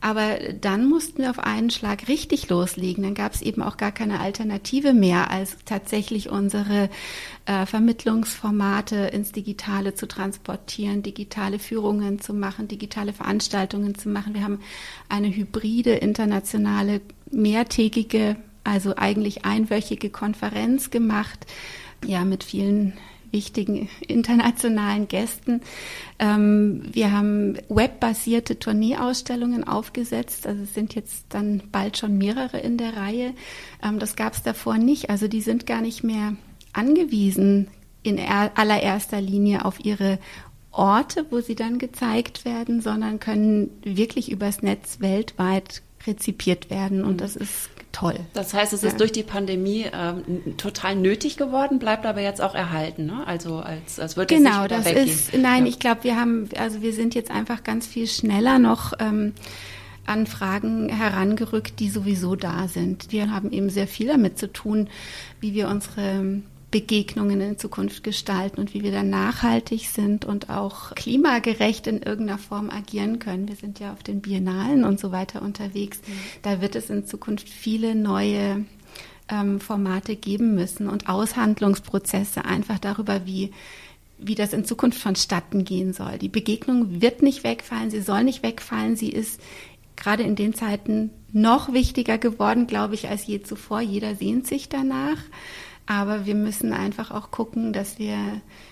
[0.00, 3.02] Aber dann mussten wir auf einen Schlag richtig loslegen.
[3.02, 6.90] Dann gab es eben auch gar keine Alternative mehr, als tatsächlich unsere
[7.46, 14.34] äh, Vermittlungsformate ins Digitale zu transportieren, digitale Führungen zu machen, digitale Veranstaltungen zu machen.
[14.34, 14.60] Wir haben
[15.08, 21.46] eine hybride internationale mehrtägige, also eigentlich einwöchige Konferenz gemacht,
[22.04, 22.94] ja, mit vielen
[23.30, 25.60] wichtigen internationalen Gästen.
[26.18, 30.46] Ähm, wir haben webbasierte Tourneeausstellungen aufgesetzt.
[30.46, 33.34] Also es sind jetzt dann bald schon mehrere in der Reihe.
[33.82, 35.10] Ähm, das gab es davor nicht.
[35.10, 36.36] Also die sind gar nicht mehr
[36.72, 37.68] angewiesen
[38.02, 40.18] in allererster Linie auf ihre
[40.70, 47.20] Orte, wo sie dann gezeigt werden, sondern können wirklich übers Netz weltweit rezipiert werden und
[47.20, 48.18] das ist toll.
[48.34, 48.98] Das heißt, es ist ja.
[48.98, 53.26] durch die Pandemie ähm, total nötig geworden, bleibt aber jetzt auch erhalten, ne?
[53.26, 55.08] Also als, als würde genau, es nicht das weggehen.
[55.08, 55.70] ist nein, ja.
[55.70, 59.32] ich glaube, wir haben also wir sind jetzt einfach ganz viel schneller noch ähm,
[60.04, 63.10] an Fragen herangerückt, die sowieso da sind.
[63.10, 64.88] Wir haben eben sehr viel damit zu tun,
[65.40, 66.42] wie wir unsere
[66.76, 72.36] Begegnungen in Zukunft gestalten und wie wir dann nachhaltig sind und auch klimagerecht in irgendeiner
[72.36, 73.48] Form agieren können.
[73.48, 76.00] Wir sind ja auf den Biennalen und so weiter unterwegs.
[76.06, 76.12] Mhm.
[76.42, 78.66] Da wird es in Zukunft viele neue
[79.30, 83.52] ähm, Formate geben müssen und Aushandlungsprozesse einfach darüber, wie
[84.18, 86.18] wie das in Zukunft vonstatten gehen soll.
[86.18, 89.40] Die Begegnung wird nicht wegfallen, sie soll nicht wegfallen, sie ist
[89.94, 93.80] gerade in den Zeiten noch wichtiger geworden, glaube ich, als je zuvor.
[93.80, 95.18] Jeder sehnt sich danach.
[95.86, 98.18] Aber wir müssen einfach auch gucken, dass wir,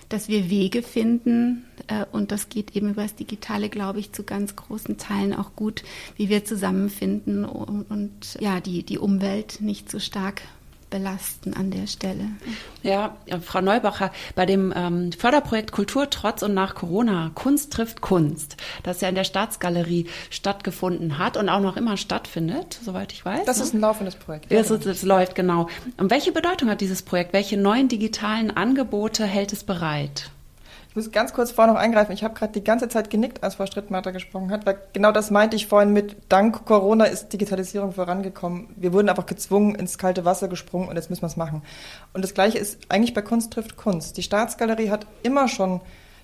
[0.09, 4.23] dass wir Wege finden, äh, und das geht eben über das Digitale, glaube ich, zu
[4.23, 5.83] ganz großen Teilen auch gut,
[6.17, 10.41] wie wir zusammenfinden und, und ja, die, die Umwelt nicht so stark
[10.95, 12.29] belasten an der Stelle.
[12.81, 18.55] Ja, Frau Neubacher, bei dem ähm, Förderprojekt Kultur trotz und nach Corona, Kunst trifft Kunst,
[18.83, 23.45] das ja in der Staatsgalerie stattgefunden hat und auch noch immer stattfindet, soweit ich weiß.
[23.45, 23.63] Das ne?
[23.63, 24.49] ist ein laufendes Projekt.
[24.51, 25.67] Ja, das, das läuft, genau.
[25.97, 27.33] Und welche Bedeutung hat dieses Projekt?
[27.33, 30.31] Welche neuen digitalen Angebote hält es bereit?
[30.95, 32.13] Ich muss ganz kurz vorher noch eingreifen.
[32.13, 35.29] Ich habe gerade die ganze Zeit genickt, als Frau Strittmatter gesprochen hat, weil genau das
[35.29, 38.69] meinte ich vorhin mit, dank Corona ist Digitalisierung vorangekommen.
[38.77, 41.63] Wir wurden einfach gezwungen, ins kalte Wasser gesprungen und jetzt müssen wir es machen.
[42.13, 44.15] Und das Gleiche ist eigentlich bei Kunst trifft Kunst.
[44.15, 45.81] Die Staatsgalerie hat immer schon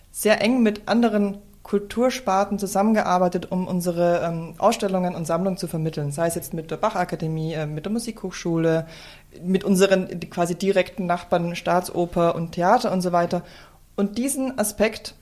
[0.10, 6.12] sehr eng mit anderen Kultursparten zusammengearbeitet, um unsere ähm, Ausstellungen und Sammlungen zu vermitteln.
[6.12, 8.88] Sei es jetzt mit der Bachakademie, äh, mit der Musikhochschule,
[9.44, 13.44] mit unseren quasi direkten Nachbarn Staatsoper und Theater und so weiter.
[13.96, 15.16] Und diesen Aspekt,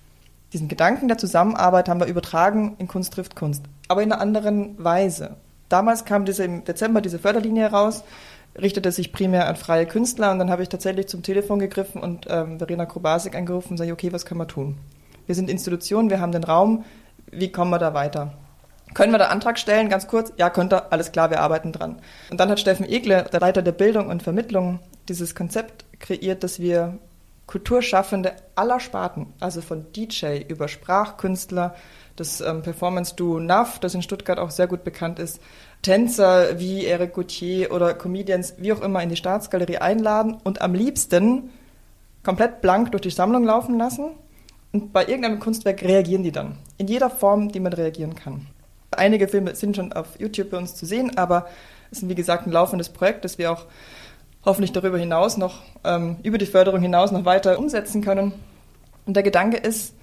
[0.54, 4.84] diesen Gedanken der Zusammenarbeit haben wir übertragen in Kunst trifft Kunst, aber in einer anderen
[4.84, 5.36] Weise.
[5.70, 8.04] Damals kam diese, im Dezember diese Förderlinie heraus,
[8.60, 12.26] richtete sich primär an freie Künstler und dann habe ich tatsächlich zum Telefon gegriffen und
[12.30, 14.78] ähm, Verena Krobasik angerufen und sage, okay, was können wir tun?
[15.28, 16.84] Wir sind Institution, wir haben den Raum,
[17.32, 18.34] wie kommen wir da weiter?
[18.96, 20.34] Können wir da Antrag stellen, ganz kurz?
[20.38, 21.98] Ja, könnt ihr, alles klar, wir arbeiten dran.
[22.32, 26.60] Und dann hat Steffen Egle, der Leiter der Bildung und Vermittlung, dieses Konzept kreiert, dass
[26.60, 26.98] wir
[27.50, 31.74] Kulturschaffende aller Sparten, also von DJ über Sprachkünstler,
[32.16, 35.42] das ähm, Performance-Duo NAF, das in Stuttgart auch sehr gut bekannt ist,
[35.82, 40.76] Tänzer wie Eric Gauthier oder Comedians, wie auch immer, in die Staatsgalerie einladen und am
[40.76, 41.50] liebsten
[42.24, 44.12] komplett blank durch die Sammlung laufen lassen.
[44.72, 46.60] Und bei irgendeinem Kunstwerk reagieren die dann.
[46.78, 48.46] In jeder Form, die man reagieren kann.
[48.92, 51.48] Einige Filme sind schon auf YouTube bei uns zu sehen, aber
[51.90, 53.66] es ist, wie gesagt, ein laufendes Projekt, das wir auch
[54.46, 58.34] hoffentlich darüber hinaus noch, ähm, über die Förderung hinaus noch weiter umsetzen können.
[59.06, 59.94] Und der Gedanke ist,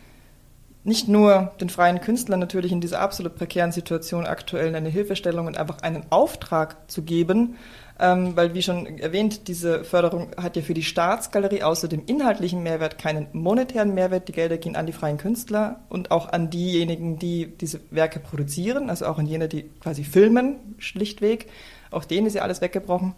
[0.86, 5.58] nicht nur den freien Künstlern natürlich in dieser absolut prekären Situation aktuell eine Hilfestellung und
[5.58, 7.56] einfach einen Auftrag zu geben,
[7.98, 12.62] ähm, weil wie schon erwähnt, diese Förderung hat ja für die Staatsgalerie außer dem inhaltlichen
[12.62, 14.28] Mehrwert keinen monetären Mehrwert.
[14.28, 18.88] Die Gelder gehen an die freien Künstler und auch an diejenigen, die diese Werke produzieren,
[18.88, 21.48] also auch an jene, die quasi filmen, schlichtweg.
[21.90, 23.14] Auch denen ist ja alles weggebrochen.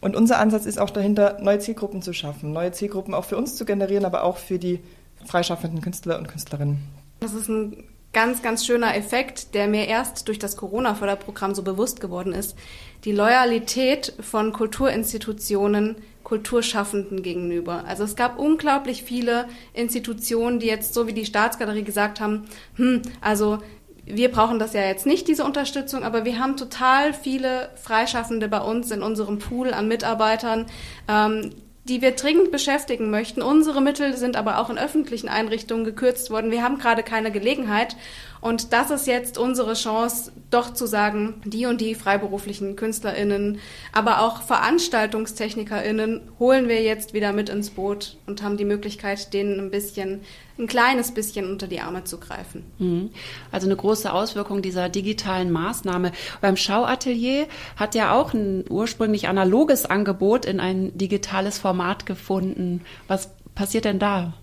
[0.00, 3.56] Und unser Ansatz ist auch dahinter, neue Zielgruppen zu schaffen, neue Zielgruppen auch für uns
[3.56, 4.80] zu generieren, aber auch für die
[5.24, 6.78] freischaffenden Künstler und Künstlerinnen.
[7.20, 12.00] Das ist ein ganz, ganz schöner Effekt, der mir erst durch das Corona-Förderprogramm so bewusst
[12.00, 12.56] geworden ist.
[13.04, 17.84] Die Loyalität von Kulturinstitutionen Kulturschaffenden gegenüber.
[17.86, 23.02] Also es gab unglaublich viele Institutionen, die jetzt so wie die Staatsgalerie gesagt haben, hm,
[23.20, 23.58] also
[24.06, 28.60] wir brauchen das ja jetzt nicht, diese Unterstützung, aber wir haben total viele Freischaffende bei
[28.60, 30.66] uns in unserem Pool an Mitarbeitern,
[31.08, 31.50] ähm,
[31.84, 33.42] die wir dringend beschäftigen möchten.
[33.42, 36.50] Unsere Mittel sind aber auch in öffentlichen Einrichtungen gekürzt worden.
[36.50, 37.96] Wir haben gerade keine Gelegenheit.
[38.40, 43.58] Und das ist jetzt unsere Chance, doch zu sagen, die und die freiberuflichen KünstlerInnen,
[43.92, 49.58] aber auch VeranstaltungstechnikerInnen holen wir jetzt wieder mit ins Boot und haben die Möglichkeit, denen
[49.58, 50.20] ein bisschen,
[50.58, 52.64] ein kleines bisschen unter die Arme zu greifen.
[52.78, 53.10] Mhm.
[53.50, 56.12] Also eine große Auswirkung dieser digitalen Maßnahme.
[56.40, 57.46] Beim Schauatelier
[57.76, 62.82] hat ja auch ein ursprünglich analoges Angebot in ein digitales Format gefunden.
[63.08, 64.34] Was passiert denn da?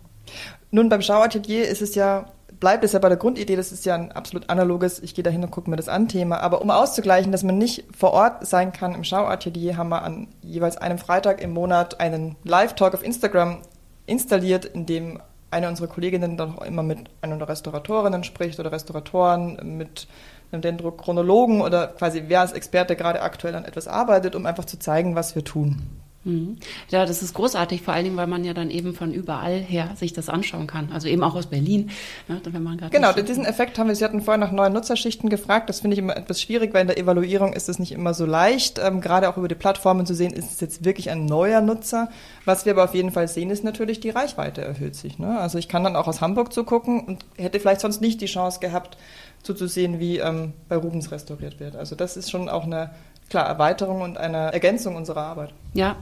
[0.71, 2.33] Nun, beim Schauatelier ist es ja
[2.63, 5.30] bleibt es ja bei der Grundidee, das ist ja ein absolut analoges, ich gehe da
[5.30, 6.39] hin und gucke mir das an Thema.
[6.39, 10.30] Aber um auszugleichen, dass man nicht vor Ort sein kann im Schauatelier, haben wir an
[10.41, 13.58] jeweils einem Freitag im Monat einen Live-Talk auf Instagram
[14.06, 15.21] installiert, in dem
[15.52, 20.08] eine unserer Kolleginnen dann auch immer mit einer der Restauratorinnen spricht oder Restauratoren, mit
[20.54, 24.80] einem Dendrochronologen oder quasi wer als Experte gerade aktuell an etwas arbeitet, um einfach zu
[24.80, 25.82] zeigen, was wir tun.
[26.26, 26.58] Mhm.
[26.90, 29.92] Ja, das ist großartig, vor allen Dingen, weil man ja dann eben von überall her
[29.96, 30.90] sich das anschauen kann.
[30.94, 31.90] Also eben auch aus Berlin.
[32.28, 35.70] Ne, wenn man genau, diesen Effekt haben wir, Sie hatten vorhin nach neuen Nutzerschichten gefragt.
[35.70, 38.26] Das finde ich immer etwas schwierig, weil in der Evaluierung ist es nicht immer so
[38.26, 41.62] leicht, ähm, gerade auch über die Plattformen zu sehen, ist es jetzt wirklich ein neuer
[41.62, 42.10] Nutzer.
[42.46, 45.20] Was wir aber auf jeden Fall sehen, ist natürlich, die Reichweite erhöht sich.
[45.20, 45.40] Ne?
[45.40, 48.60] Also ich kann dann auch aus Hamburg zugucken und hätte vielleicht sonst nicht die Chance
[48.60, 48.98] gehabt,
[49.44, 51.76] zuzusehen, wie ähm, bei Rubens restauriert wird.
[51.76, 52.92] Also das ist schon auch eine
[53.34, 55.54] klar Erweiterung und eine Ergänzung unserer Arbeit.
[55.74, 55.96] Ja.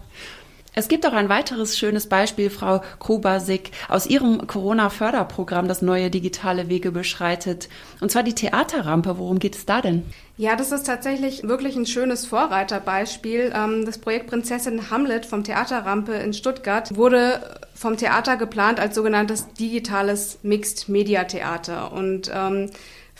[0.73, 6.69] Es gibt auch ein weiteres schönes Beispiel, Frau Krubasik, aus Ihrem Corona-Förderprogramm, das neue digitale
[6.69, 7.67] Wege beschreitet.
[7.99, 9.17] Und zwar die Theaterrampe.
[9.17, 10.03] Worum geht es da denn?
[10.37, 13.53] Ja, das ist tatsächlich wirklich ein schönes Vorreiterbeispiel.
[13.55, 19.53] Ähm, das Projekt Prinzessin Hamlet vom Theaterrampe in Stuttgart wurde vom Theater geplant als sogenanntes
[19.53, 21.91] digitales Mixed-Media-Theater.
[21.91, 22.69] Und ähm,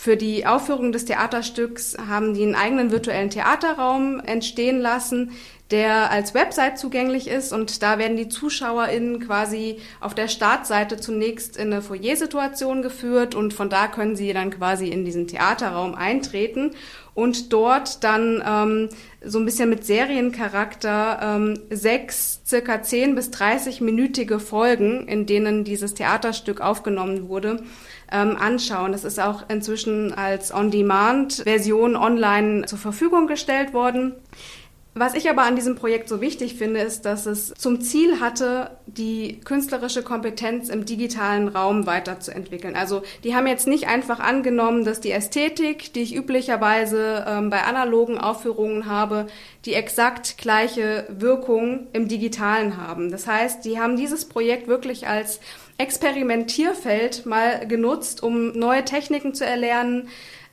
[0.04, 5.34] Für die Aufführung des Theaterstücks haben die einen eigenen virtuellen Theaterraum entstehen lassen,
[5.70, 7.54] der als Website zugänglich ist.
[7.54, 13.36] Und da werden die ZuschauerInnen quasi auf der Startseite zunächst in eine Foyer-Situation geführt.
[13.36, 16.72] Und von da können sie dann quasi in diesen Theaterraum eintreten.
[17.14, 18.90] Und dort dann ähm,
[19.24, 25.64] so ein bisschen mit Seriencharakter ähm, sechs, circa zehn bis dreißig minütige Folgen, in denen
[25.64, 27.62] dieses Theaterstück aufgenommen wurde,
[28.12, 28.92] ähm, anschauen.
[28.92, 34.14] Das ist auch inzwischen als On-Demand-Version online zur Verfügung gestellt worden.
[34.94, 38.72] Was ich aber an diesem Projekt so wichtig finde, ist, dass es zum Ziel hatte,
[38.88, 42.76] die künstlerische Kompetenz im digitalen Raum weiterzuentwickeln.
[42.76, 47.64] Also die haben jetzt nicht einfach angenommen, dass die Ästhetik, die ich üblicherweise ähm, bei
[47.64, 49.28] analogen Aufführungen habe,
[49.64, 53.12] die exakt gleiche Wirkung im digitalen haben.
[53.12, 55.40] Das heißt, die haben dieses Projekt wirklich als
[55.82, 60.10] Experimentierfeld mal genutzt, um neue Techniken zu erlernen,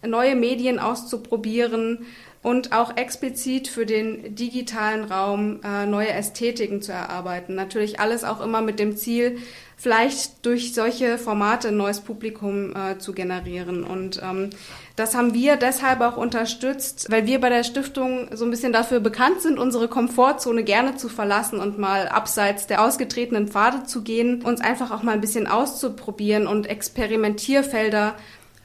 [0.07, 2.07] neue Medien auszuprobieren
[2.43, 7.55] und auch explizit für den digitalen Raum äh, neue Ästhetiken zu erarbeiten.
[7.55, 9.39] Natürlich alles auch immer mit dem Ziel,
[9.77, 13.85] vielleicht durch solche Formate ein neues Publikum äh, zu generieren.
[13.85, 14.51] Und ähm,
[14.99, 18.99] das haben wir deshalb auch unterstützt, weil wir bei der Stiftung so ein bisschen dafür
[18.99, 24.43] bekannt sind, unsere Komfortzone gerne zu verlassen und mal abseits der ausgetretenen Pfade zu gehen,
[24.43, 28.17] uns einfach auch mal ein bisschen auszuprobieren und Experimentierfelder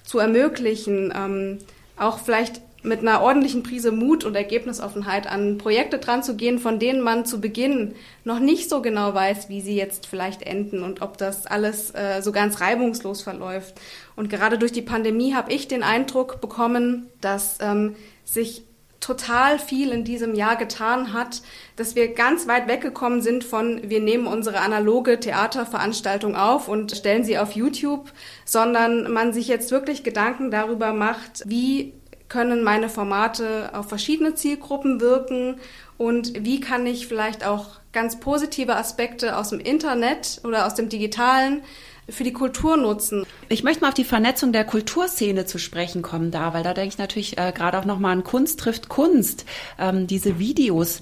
[0.04, 1.14] zu ermöglichen.
[1.16, 1.60] Ähm,
[1.98, 6.80] auch vielleicht mit einer ordentlichen Prise Mut und Ergebnisoffenheit an Projekte dran zu gehen, von
[6.80, 11.02] denen man zu Beginn noch nicht so genau weiß, wie sie jetzt vielleicht enden und
[11.02, 13.76] ob das alles äh, so ganz reibungslos verläuft.
[14.16, 18.64] Und gerade durch die Pandemie habe ich den Eindruck bekommen, dass ähm, sich
[19.04, 21.42] total viel in diesem Jahr getan hat,
[21.76, 27.26] dass wir ganz weit weggekommen sind von, wir nehmen unsere analoge Theaterveranstaltung auf und stellen
[27.26, 28.12] sie auf YouTube,
[28.46, 31.94] sondern man sich jetzt wirklich Gedanken darüber macht, wie
[32.34, 35.60] können meine Formate auf verschiedene Zielgruppen wirken
[36.00, 40.90] und wie kann ich vielleicht auch ganz positive Aspekte aus dem Internet oder aus dem
[40.90, 41.62] digitalen
[42.10, 43.24] für die Kultur nutzen.
[43.50, 46.90] Ich möchte mal auf die Vernetzung der Kulturszene zu sprechen kommen da, weil da denke
[46.90, 49.46] ich natürlich äh, gerade auch nochmal an Kunst trifft Kunst,
[49.78, 51.02] ähm, diese Videos.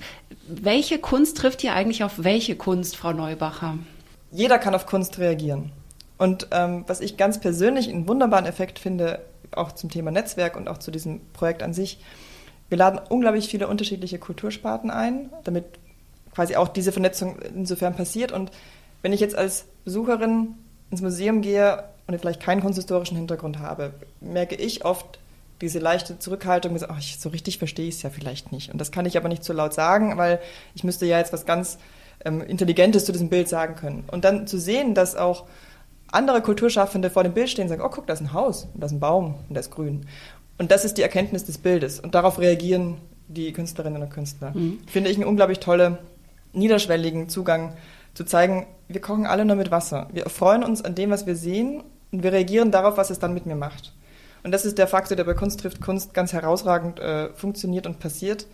[0.50, 3.78] Welche Kunst trifft hier eigentlich auf welche Kunst, Frau Neubacher?
[4.34, 5.72] Jeder kann auf Kunst reagieren.
[6.18, 9.22] Und ähm, was ich ganz persönlich einen wunderbaren Effekt finde,
[9.56, 12.00] auch zum Thema Netzwerk und auch zu diesem Projekt an sich.
[12.70, 15.66] Wir laden unglaublich viele unterschiedliche Kultursparten ein, damit
[16.34, 18.32] quasi auch diese Vernetzung insofern passiert.
[18.32, 18.52] Und
[19.02, 20.56] wenn ich jetzt als Besucherin
[20.90, 25.20] ins Museum gehe und vielleicht keinen kunsthistorischen Hintergrund habe, merke ich oft
[25.62, 28.72] diese leichte Zurückhaltung, ach, so richtig verstehe ich es ja vielleicht nicht.
[28.72, 30.40] Und das kann ich aber nicht so laut sagen, weil
[30.74, 31.78] ich müsste ja jetzt was ganz
[32.26, 34.04] ähm, Intelligentes zu diesem Bild sagen können.
[34.12, 35.46] Und dann zu sehen, dass auch
[36.12, 38.86] andere Kulturschaffende vor dem Bild stehen und sagen, oh guck, da ist ein Haus, da
[38.86, 40.06] ist ein Baum und da ist grün.
[40.58, 42.00] Und das ist die Erkenntnis des Bildes.
[42.00, 42.98] Und darauf reagieren
[43.28, 44.52] die Künstlerinnen und Künstler.
[44.54, 44.80] Mhm.
[44.88, 46.00] Finde ich einen unglaublich tolle,
[46.54, 47.74] niederschwelligen Zugang
[48.14, 50.08] zu zeigen, wir kochen alle nur mit Wasser.
[50.12, 53.34] Wir freuen uns an dem, was wir sehen und wir reagieren darauf, was es dann
[53.34, 53.94] mit mir macht.
[54.44, 58.00] Und das ist der Faktor, der bei Kunst trifft Kunst ganz herausragend äh, funktioniert und
[58.00, 58.48] passiert.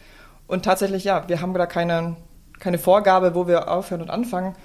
[0.46, 2.18] Und tatsächlich, ja, wir haben da keine,
[2.60, 4.56] keine Vorgabe, wo wir aufhören und anfangen,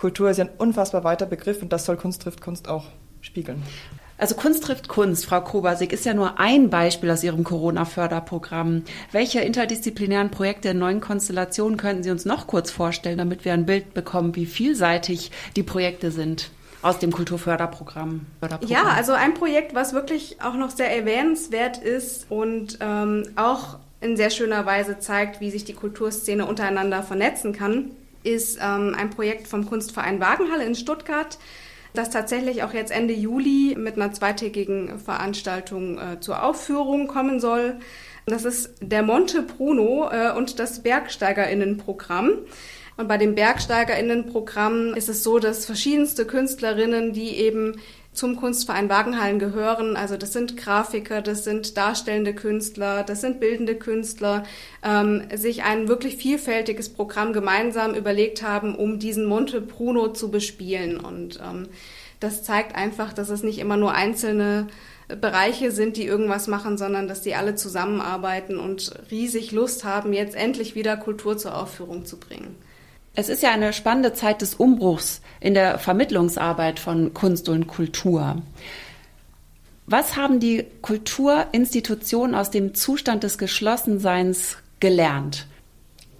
[0.00, 2.86] Kultur ist ja ein unfassbar weiter Begriff und das soll Kunst trifft Kunst auch
[3.20, 3.62] spiegeln.
[4.16, 8.82] Also Kunst trifft Kunst, Frau Kobasik, ist ja nur ein Beispiel aus Ihrem Corona-Förderprogramm.
[9.12, 13.66] Welche interdisziplinären Projekte in neuen Konstellationen könnten Sie uns noch kurz vorstellen, damit wir ein
[13.66, 16.50] Bild bekommen, wie vielseitig die Projekte sind?
[16.82, 18.24] aus dem Kulturförderprogramm.
[18.64, 24.16] Ja, also ein Projekt, was wirklich auch noch sehr erwähnenswert ist und ähm, auch in
[24.16, 27.90] sehr schöner Weise zeigt, wie sich die Kulturszene untereinander vernetzen kann,
[28.22, 31.38] ist ähm, ein Projekt vom Kunstverein Wagenhalle in Stuttgart,
[31.94, 37.76] das tatsächlich auch jetzt Ende Juli mit einer zweitägigen Veranstaltung äh, zur Aufführung kommen soll.
[38.26, 42.30] Das ist der Monte Bruno äh, und das Bergsteigerinnenprogramm.
[42.96, 47.80] Und bei dem Bergsteigerinnenprogramm ist es so, dass verschiedenste Künstlerinnen, die eben
[48.20, 49.96] zum Kunstverein Wagenhallen gehören.
[49.96, 54.44] Also das sind Grafiker, das sind darstellende Künstler, das sind bildende Künstler,
[54.84, 61.00] ähm, sich ein wirklich vielfältiges Programm gemeinsam überlegt haben, um diesen Monte Bruno zu bespielen.
[61.00, 61.68] Und ähm,
[62.20, 64.66] das zeigt einfach, dass es nicht immer nur einzelne
[65.08, 70.36] Bereiche sind, die irgendwas machen, sondern dass die alle zusammenarbeiten und riesig Lust haben, jetzt
[70.36, 72.54] endlich wieder Kultur zur Aufführung zu bringen.
[73.14, 78.36] Es ist ja eine spannende Zeit des Umbruchs in der Vermittlungsarbeit von Kunst und Kultur.
[79.86, 85.46] Was haben die Kulturinstitutionen aus dem Zustand des Geschlossenseins gelernt?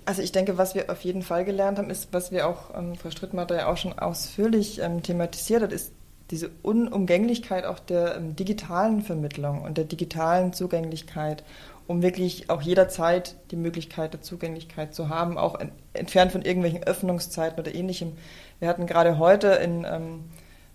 [0.05, 2.97] Also ich denke, was wir auf jeden Fall gelernt haben, ist, was wir auch, ähm,
[2.97, 5.93] Frau Strittmatter ja auch schon ausführlich ähm, thematisiert hat, ist
[6.33, 11.45] diese Unumgänglichkeit auch der ähm, digitalen Vermittlung und der digitalen Zugänglichkeit,
[11.91, 15.59] um wirklich auch jederzeit die Möglichkeit der Zugänglichkeit zu haben, auch
[15.93, 18.13] entfernt von irgendwelchen Öffnungszeiten oder ähnlichem.
[18.61, 20.21] Wir hatten gerade heute in ähm,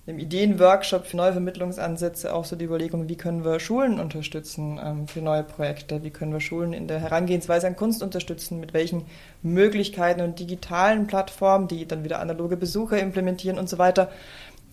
[0.05, 5.07] einem Ideenworkshop für neue Vermittlungsansätze auch so die Überlegung, wie können wir Schulen unterstützen ähm,
[5.07, 9.05] für neue Projekte, wie können wir Schulen in der Herangehensweise an Kunst unterstützen, mit welchen
[9.41, 14.11] Möglichkeiten und digitalen Plattformen, die dann wieder analoge Besucher implementieren und so weiter.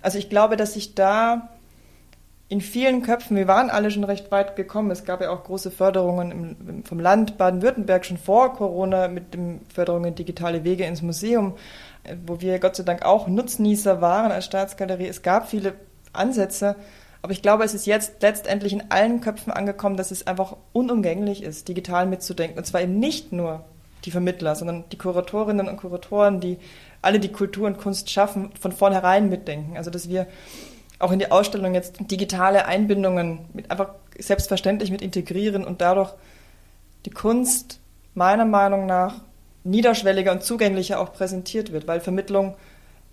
[0.00, 1.50] Also ich glaube, dass sich da
[2.52, 4.90] in vielen Köpfen, wir waren alle schon recht weit gekommen.
[4.90, 9.60] Es gab ja auch große Förderungen im, vom Land Baden-Württemberg schon vor Corona mit den
[9.72, 11.54] Förderungen digitale Wege ins Museum
[12.26, 15.06] wo wir Gott sei Dank auch Nutznießer waren als Staatsgalerie.
[15.06, 15.74] Es gab viele
[16.12, 16.76] Ansätze,
[17.22, 21.42] aber ich glaube, es ist jetzt letztendlich in allen Köpfen angekommen, dass es einfach unumgänglich
[21.42, 22.58] ist, digital mitzudenken.
[22.58, 23.64] Und zwar eben nicht nur
[24.04, 26.58] die Vermittler, sondern die Kuratorinnen und Kuratoren, die
[27.00, 29.76] alle die Kultur und Kunst schaffen, von vornherein mitdenken.
[29.76, 30.26] Also dass wir
[31.02, 36.12] auch in die Ausstellung jetzt digitale Einbindungen mit einfach selbstverständlich mit integrieren und dadurch
[37.04, 37.80] die Kunst
[38.14, 39.16] meiner Meinung nach
[39.64, 42.54] niederschwelliger und zugänglicher auch präsentiert wird, weil Vermittlung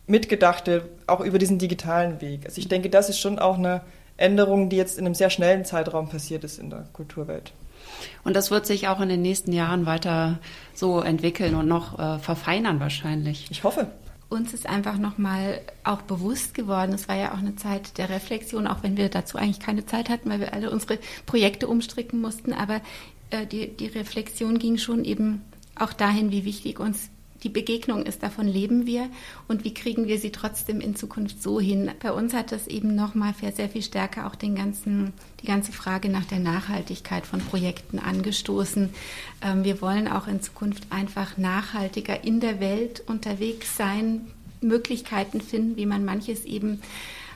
[0.08, 2.46] mitgedacht wird, auch über diesen digitalen Weg.
[2.46, 3.82] Also ich denke, das ist schon auch eine
[4.18, 7.54] Änderung, die jetzt in einem sehr schnellen Zeitraum passiert ist in der Kulturwelt.
[8.24, 10.40] Und das wird sich auch in den nächsten Jahren weiter
[10.74, 13.48] so entwickeln und noch äh, verfeinern wahrscheinlich.
[13.50, 13.88] Ich hoffe.
[14.30, 18.68] Uns ist einfach nochmal auch bewusst geworden, es war ja auch eine Zeit der Reflexion,
[18.68, 22.54] auch wenn wir dazu eigentlich keine Zeit hatten, weil wir alle unsere Projekte umstricken mussten,
[22.54, 22.82] aber
[23.32, 25.42] äh, die, die Reflexion ging schon eben
[25.76, 27.10] auch dahin, wie wichtig uns
[27.44, 29.10] die Begegnung ist, davon leben wir
[29.48, 31.92] und wie kriegen wir sie trotzdem in Zukunft so hin.
[32.02, 36.10] Bei uns hat das eben nochmal sehr viel stärker auch den ganzen, die ganze Frage
[36.10, 38.90] nach der Nachhaltigkeit von Projekten angestoßen.
[39.42, 44.28] Ähm, wir wollen auch in Zukunft einfach nachhaltiger in der Welt unterwegs sein,
[44.62, 46.82] Möglichkeiten finden, wie man manches eben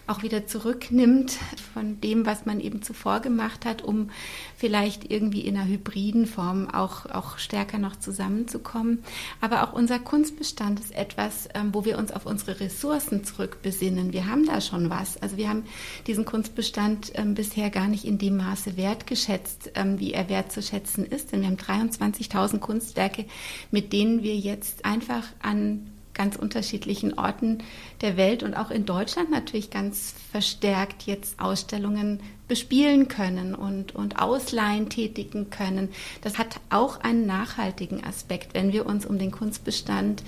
[0.06, 1.38] auch wieder zurücknimmt
[1.74, 4.10] von dem, was man eben zuvor gemacht hat, um
[4.58, 9.04] vielleicht irgendwie in einer hybriden Form auch, auch stärker noch zusammenzukommen.
[9.40, 14.12] Aber auch unser Kunstbestand ist etwas, ähm, wo wir uns auf unsere Ressourcen zurückbesinnen.
[14.12, 15.22] Wir haben da schon was.
[15.22, 15.64] Also wir haben
[16.06, 21.32] diesen Kunstbestand ähm, bisher gar nicht in dem Maße wertgeschätzt, ähm, wie er wertzuschätzen ist.
[21.32, 23.26] Denn wir haben 23.000 Kunstwerke,
[23.72, 27.60] mit denen wir jetzt einfach an ganz unterschiedlichen Orten
[28.02, 34.20] der Welt und auch in Deutschland natürlich ganz verstärkt jetzt Ausstellungen bespielen können und, und
[34.20, 35.90] Ausleihen tätigen können.
[36.22, 40.24] Das hat auch einen nachhaltigen Aspekt, wenn wir uns um den Kunstbestand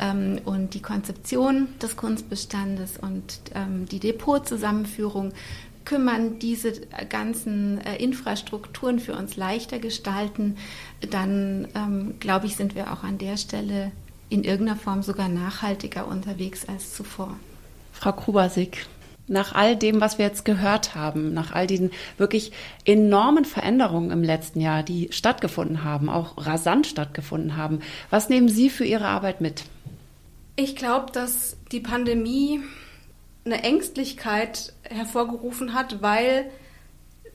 [0.00, 5.32] ähm, und die Konzeption des Kunstbestandes und ähm, die Depotzusammenführung
[5.84, 6.72] kümmern, diese
[7.08, 10.56] ganzen äh, Infrastrukturen für uns leichter gestalten,
[11.10, 13.92] dann ähm, glaube ich, sind wir auch an der Stelle
[14.28, 17.36] in irgendeiner Form sogar nachhaltiger unterwegs als zuvor.
[17.92, 18.86] Frau Krubasik,
[19.28, 22.52] nach all dem, was wir jetzt gehört haben, nach all diesen wirklich
[22.84, 28.70] enormen Veränderungen im letzten Jahr, die stattgefunden haben, auch rasant stattgefunden haben, was nehmen Sie
[28.70, 29.64] für Ihre Arbeit mit?
[30.56, 32.60] Ich glaube, dass die Pandemie
[33.44, 36.50] eine Ängstlichkeit hervorgerufen hat, weil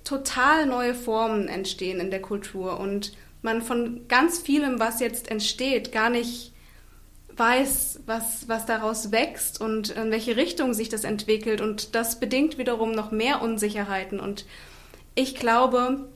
[0.04, 5.92] total neue Formen entstehen in der Kultur und man von ganz vielem, was jetzt entsteht,
[5.92, 6.52] gar nicht
[7.42, 11.60] weiß, was, was daraus wächst und in welche Richtung sich das entwickelt.
[11.60, 14.20] Und das bedingt wiederum noch mehr Unsicherheiten.
[14.20, 14.46] Und
[15.16, 16.08] ich glaube,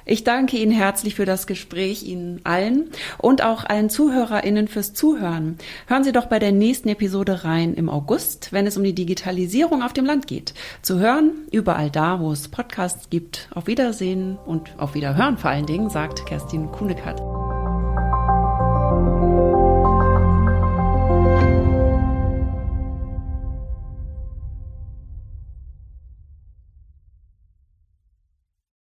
[0.06, 5.58] Ich danke Ihnen herzlich für das Gespräch, Ihnen allen und auch allen ZuhörerInnen fürs Zuhören.
[5.88, 9.82] Hören Sie doch bei der nächsten Episode rein im August, wenn es um die Digitalisierung
[9.82, 10.54] auf dem Land geht.
[10.82, 13.48] Zu hören, überall da, wo es Podcasts gibt.
[13.54, 17.22] Auf Wiedersehen und auf Wiederhören vor allen Dingen, sagt Kerstin Kuhnekert.